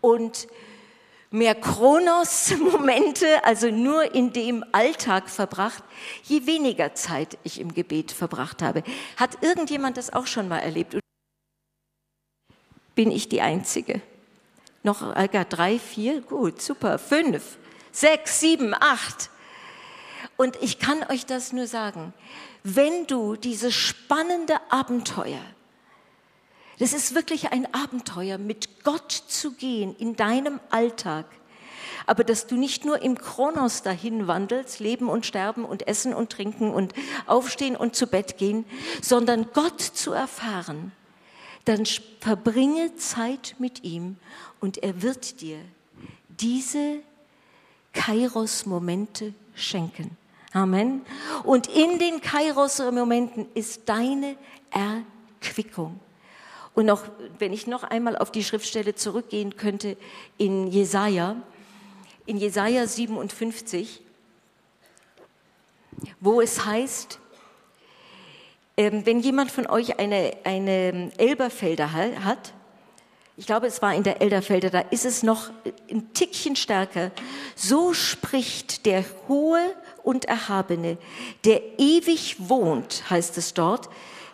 und 0.00 0.48
mehr 1.30 1.54
Kronos-Momente, 1.54 3.44
also 3.44 3.70
nur 3.70 4.14
in 4.14 4.32
dem 4.32 4.64
Alltag 4.72 5.28
verbracht, 5.28 5.82
je 6.24 6.46
weniger 6.46 6.94
Zeit 6.94 7.38
ich 7.44 7.60
im 7.60 7.74
Gebet 7.74 8.12
verbracht 8.12 8.62
habe. 8.62 8.82
Hat 9.16 9.42
irgendjemand 9.42 9.96
das 9.96 10.12
auch 10.12 10.26
schon 10.26 10.48
mal 10.48 10.58
erlebt? 10.58 10.98
Bin 12.94 13.10
ich 13.10 13.28
die 13.28 13.40
Einzige? 13.40 14.00
Noch 14.82 15.14
äh, 15.14 15.44
drei, 15.48 15.78
vier? 15.78 16.20
Gut, 16.22 16.62
super. 16.62 16.98
Fünf, 16.98 17.58
sechs, 17.92 18.40
sieben, 18.40 18.74
acht. 18.74 19.30
Und 20.36 20.56
ich 20.62 20.78
kann 20.78 21.04
euch 21.10 21.26
das 21.26 21.52
nur 21.52 21.66
sagen, 21.66 22.14
wenn 22.64 23.06
du 23.06 23.36
dieses 23.36 23.74
spannende 23.74 24.54
Abenteuer, 24.70 25.40
das 26.78 26.92
ist 26.92 27.14
wirklich 27.14 27.52
ein 27.52 27.72
Abenteuer, 27.74 28.38
mit 28.38 28.84
Gott 28.84 29.12
zu 29.12 29.52
gehen 29.52 29.94
in 29.96 30.16
deinem 30.16 30.60
Alltag, 30.70 31.26
aber 32.06 32.24
dass 32.24 32.46
du 32.46 32.56
nicht 32.56 32.84
nur 32.84 33.02
im 33.02 33.18
Kronos 33.18 33.82
dahin 33.82 34.26
wandelst, 34.26 34.80
leben 34.80 35.08
und 35.08 35.26
sterben 35.26 35.64
und 35.64 35.86
essen 35.86 36.14
und 36.14 36.30
trinken 36.30 36.70
und 36.70 36.94
aufstehen 37.26 37.76
und 37.76 37.96
zu 37.96 38.06
Bett 38.06 38.38
gehen, 38.38 38.64
sondern 39.02 39.48
Gott 39.52 39.80
zu 39.80 40.12
erfahren, 40.12 40.92
dann 41.64 41.84
verbringe 42.20 42.96
Zeit 42.96 43.56
mit 43.58 43.84
ihm 43.84 44.16
und 44.60 44.78
er 44.78 45.02
wird 45.02 45.42
dir 45.42 45.58
diese 46.28 47.00
Kairos-Momente 47.92 49.34
schenken. 49.54 50.16
Amen. 50.52 51.02
Und 51.44 51.66
in 51.66 51.98
den 51.98 52.20
Kairos-Momenten 52.22 53.46
ist 53.54 53.82
deine 53.86 54.36
Erquickung. 54.70 56.00
Und 56.78 56.86
noch, 56.86 57.02
wenn 57.40 57.52
ich 57.52 57.66
noch 57.66 57.82
einmal 57.82 58.16
auf 58.16 58.30
die 58.30 58.44
Schriftstelle 58.44 58.94
zurückgehen 58.94 59.56
könnte, 59.56 59.96
in 60.36 60.68
Jesaja, 60.68 61.34
in 62.24 62.36
Jesaja 62.36 62.86
57, 62.86 64.00
wo 66.20 66.40
es 66.40 66.64
heißt, 66.64 67.18
Ähm, 68.76 69.04
wenn 69.06 69.18
jemand 69.18 69.50
von 69.50 69.66
euch 69.66 69.98
eine, 69.98 70.36
eine 70.44 71.10
Elberfelder 71.18 71.92
hat, 71.92 72.54
ich 73.36 73.44
glaube, 73.44 73.66
es 73.66 73.82
war 73.82 73.92
in 73.92 74.04
der 74.04 74.22
Elderfelder, 74.22 74.70
da 74.70 74.78
ist 74.78 75.04
es 75.04 75.24
noch 75.24 75.50
ein 75.90 76.14
Tickchen 76.14 76.54
stärker. 76.54 77.10
So 77.56 77.92
spricht 77.92 78.86
der 78.86 79.04
Hohe 79.26 79.74
und 80.04 80.26
Erhabene, 80.26 80.96
der 81.44 81.60
ewig 81.80 82.36
wohnt, 82.38 83.10
heißt 83.10 83.36
es 83.36 83.52
dort. 83.52 83.88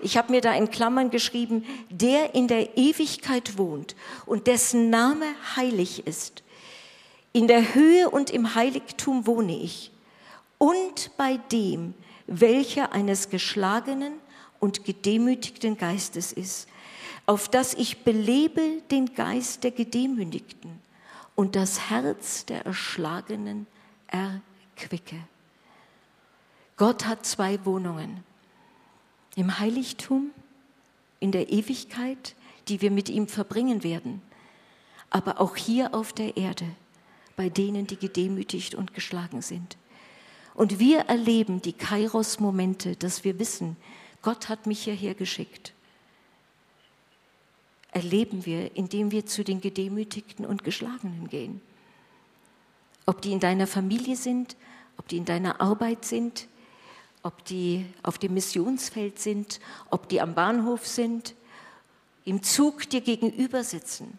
Ich 0.05 0.17
habe 0.17 0.31
mir 0.31 0.41
da 0.41 0.55
in 0.55 0.71
Klammern 0.71 1.11
geschrieben, 1.11 1.65
der 1.91 2.35
in 2.35 2.47
der 2.47 2.77
Ewigkeit 2.77 3.59
wohnt 3.59 3.97
und 4.27 4.47
dessen 4.47 4.91
Name 4.91 5.27
heilig 5.57 6.07
ist. 6.07 6.45
In 7.33 7.49
der 7.49 7.75
Höhe 7.75 8.09
und 8.09 8.31
im 8.31 8.55
Heiligtum 8.55 9.27
wohne 9.27 9.57
ich 9.57 9.91
und 10.59 11.11
bei 11.17 11.39
dem, 11.51 11.95
welcher 12.29 12.93
eines 12.93 13.29
geschlagenen 13.31 14.13
und 14.61 14.85
gedemütigten 14.85 15.77
Geistes 15.77 16.33
ist 16.33 16.69
auf 17.27 17.49
dass 17.49 17.75
ich 17.75 18.05
belebe 18.05 18.83
den 18.91 19.15
Geist 19.15 19.65
der 19.65 19.71
Gedemütigten 19.71 20.81
und 21.35 21.57
das 21.57 21.91
Herz 21.91 22.45
der 22.45 22.67
Erschlagenen 22.67 23.67
erquicke. 24.09 25.17
Gott 26.77 27.07
hat 27.07 27.25
zwei 27.25 27.65
Wohnungen. 27.65 28.23
Im 29.37 29.59
Heiligtum, 29.59 30.31
in 31.21 31.33
der 31.33 31.51
Ewigkeit, 31.51 32.35
die 32.69 32.81
wir 32.81 32.91
mit 32.91 33.09
ihm 33.09 33.29
verbringen 33.29 33.83
werden, 33.83 34.23
aber 35.11 35.41
auch 35.41 35.57
hier 35.57 35.95
auf 35.95 36.13
der 36.13 36.37
Erde, 36.37 36.67
bei 37.37 37.49
denen, 37.49 37.87
die 37.87 37.97
gedemütigt 37.97 38.75
und 38.75 38.95
geschlagen 38.95 39.43
sind. 39.43 39.77
Und 40.55 40.79
wir 40.79 41.01
erleben 41.01 41.63
die 41.63 41.73
Kairos-Momente, 41.73 42.97
dass 42.97 43.25
wir 43.25 43.39
wissen, 43.39 43.77
Gott 44.23 44.49
hat 44.49 44.67
mich 44.67 44.85
hierher 44.85 45.15
geschickt 45.15 45.75
erleben 47.95 48.45
wir, 48.45 48.77
indem 48.77 49.13
wir 49.13 49.25
zu 49.25 49.45
den 49.45 49.61
Gedemütigten 49.61 50.45
und 50.45 50.65
Geschlagenen 50.65 51.29
gehen. 51.29 51.61
Ob 53.07 53.23
die 53.23 53.33
in 53.33 53.41
deiner 53.41 53.69
Familie 53.69 54.17
sind, 54.17 54.57
ob 54.99 55.07
die 55.09 55.17
in 55.17 55.25
deiner 55.25 55.61
Arbeit 55.61 56.05
sind, 56.05 56.49
ob 57.25 57.45
die 57.47 57.87
auf 58.03 58.19
dem 58.19 58.35
Missionsfeld 58.35 59.19
sind, 59.19 59.59
ob 59.91 60.09
die 60.09 60.21
am 60.21 60.35
Bahnhof 60.35 60.87
sind, 60.87 61.35
im 62.25 62.43
Zug 62.43 62.89
dir 62.89 63.01
gegenüber 63.01 63.65
sitzen. 63.65 64.19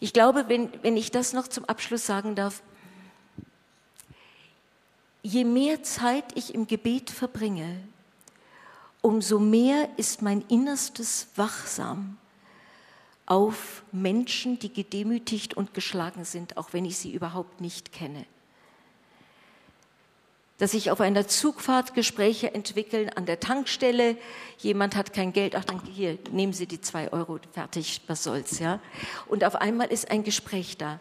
Ich 0.00 0.12
glaube, 0.12 0.48
wenn, 0.48 0.70
wenn 0.82 0.96
ich 0.96 1.10
das 1.10 1.32
noch 1.32 1.48
zum 1.48 1.64
Abschluss 1.64 2.06
sagen 2.06 2.34
darf, 2.34 2.62
je 5.22 5.44
mehr 5.44 5.82
Zeit 5.82 6.24
ich 6.36 6.54
im 6.54 6.66
Gebet 6.66 7.10
verbringe, 7.10 7.82
umso 9.00 9.38
mehr 9.40 9.88
ist 9.96 10.22
mein 10.22 10.42
Innerstes 10.42 11.26
wachsam 11.34 12.18
auf 13.26 13.82
Menschen, 13.90 14.58
die 14.60 14.72
gedemütigt 14.72 15.54
und 15.54 15.74
geschlagen 15.74 16.24
sind, 16.24 16.56
auch 16.56 16.72
wenn 16.72 16.84
ich 16.84 16.98
sie 16.98 17.12
überhaupt 17.12 17.60
nicht 17.60 17.92
kenne. 17.92 18.26
Dass 20.62 20.70
sich 20.70 20.92
auf 20.92 21.00
einer 21.00 21.26
Zugfahrt 21.26 21.92
Gespräche 21.92 22.54
entwickeln 22.54 23.08
an 23.08 23.26
der 23.26 23.40
Tankstelle, 23.40 24.16
jemand 24.58 24.94
hat 24.94 25.12
kein 25.12 25.32
Geld, 25.32 25.56
ach 25.56 25.64
dann 25.64 25.82
hier, 25.84 26.18
nehmen 26.30 26.52
Sie 26.52 26.66
die 26.66 26.80
zwei 26.80 27.12
Euro, 27.12 27.40
fertig, 27.50 28.00
was 28.06 28.22
soll's, 28.22 28.60
ja. 28.60 28.78
Und 29.26 29.42
auf 29.42 29.56
einmal 29.56 29.88
ist 29.88 30.12
ein 30.12 30.22
Gespräch 30.22 30.78
da. 30.78 31.00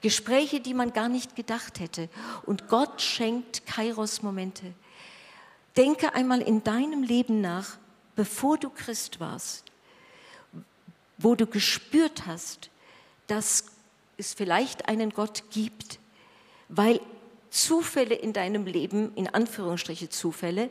Gespräche, 0.00 0.60
die 0.60 0.74
man 0.74 0.92
gar 0.92 1.08
nicht 1.08 1.34
gedacht 1.34 1.80
hätte. 1.80 2.08
Und 2.46 2.68
Gott 2.68 3.02
schenkt 3.02 3.66
Kairos-Momente. 3.66 4.74
Denke 5.76 6.14
einmal 6.14 6.40
in 6.40 6.62
deinem 6.62 7.02
Leben 7.02 7.40
nach, 7.40 7.78
bevor 8.14 8.58
du 8.58 8.70
Christ 8.70 9.18
warst 9.18 9.70
wo 11.22 11.34
du 11.34 11.46
gespürt 11.46 12.26
hast, 12.26 12.70
dass 13.26 13.66
es 14.16 14.32
vielleicht 14.32 14.88
einen 14.88 15.10
Gott 15.10 15.44
gibt, 15.50 15.98
weil 16.68 17.00
Zufälle 17.50 18.14
in 18.14 18.32
deinem 18.32 18.66
Leben, 18.66 19.12
in 19.14 19.28
Anführungsstriche 19.28 20.08
Zufälle, 20.08 20.70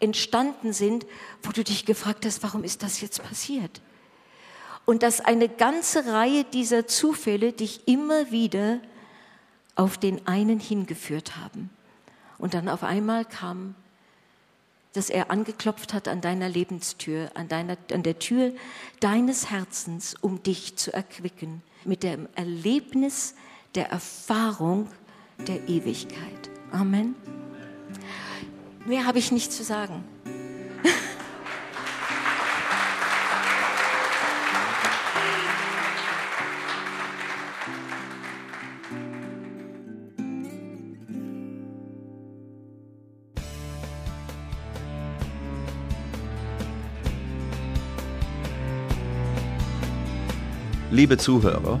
entstanden 0.00 0.72
sind, 0.72 1.06
wo 1.42 1.52
du 1.52 1.62
dich 1.62 1.86
gefragt 1.86 2.26
hast, 2.26 2.42
warum 2.42 2.64
ist 2.64 2.82
das 2.82 3.00
jetzt 3.00 3.22
passiert? 3.22 3.80
Und 4.84 5.02
dass 5.02 5.20
eine 5.20 5.48
ganze 5.48 6.06
Reihe 6.06 6.44
dieser 6.44 6.86
Zufälle 6.86 7.52
dich 7.52 7.86
immer 7.88 8.30
wieder 8.30 8.80
auf 9.76 9.96
den 9.96 10.26
einen 10.26 10.60
hingeführt 10.60 11.36
haben. 11.36 11.70
Und 12.38 12.54
dann 12.54 12.68
auf 12.68 12.82
einmal 12.82 13.24
kam 13.24 13.74
dass 14.94 15.10
er 15.10 15.30
angeklopft 15.30 15.92
hat 15.92 16.08
an 16.08 16.20
deiner 16.20 16.48
Lebenstür, 16.48 17.30
an, 17.34 17.48
deiner, 17.48 17.76
an 17.92 18.02
der 18.02 18.18
Tür 18.20 18.52
deines 19.00 19.50
Herzens, 19.50 20.14
um 20.20 20.42
dich 20.42 20.76
zu 20.76 20.94
erquicken 20.94 21.62
mit 21.84 22.02
dem 22.02 22.28
Erlebnis 22.36 23.34
der 23.74 23.90
Erfahrung 23.90 24.88
der 25.46 25.68
Ewigkeit. 25.68 26.50
Amen. 26.70 27.14
Mehr 28.86 29.06
habe 29.06 29.18
ich 29.18 29.32
nicht 29.32 29.52
zu 29.52 29.62
sagen. 29.62 30.04
Liebe 50.94 51.18
Zuhörer, 51.18 51.80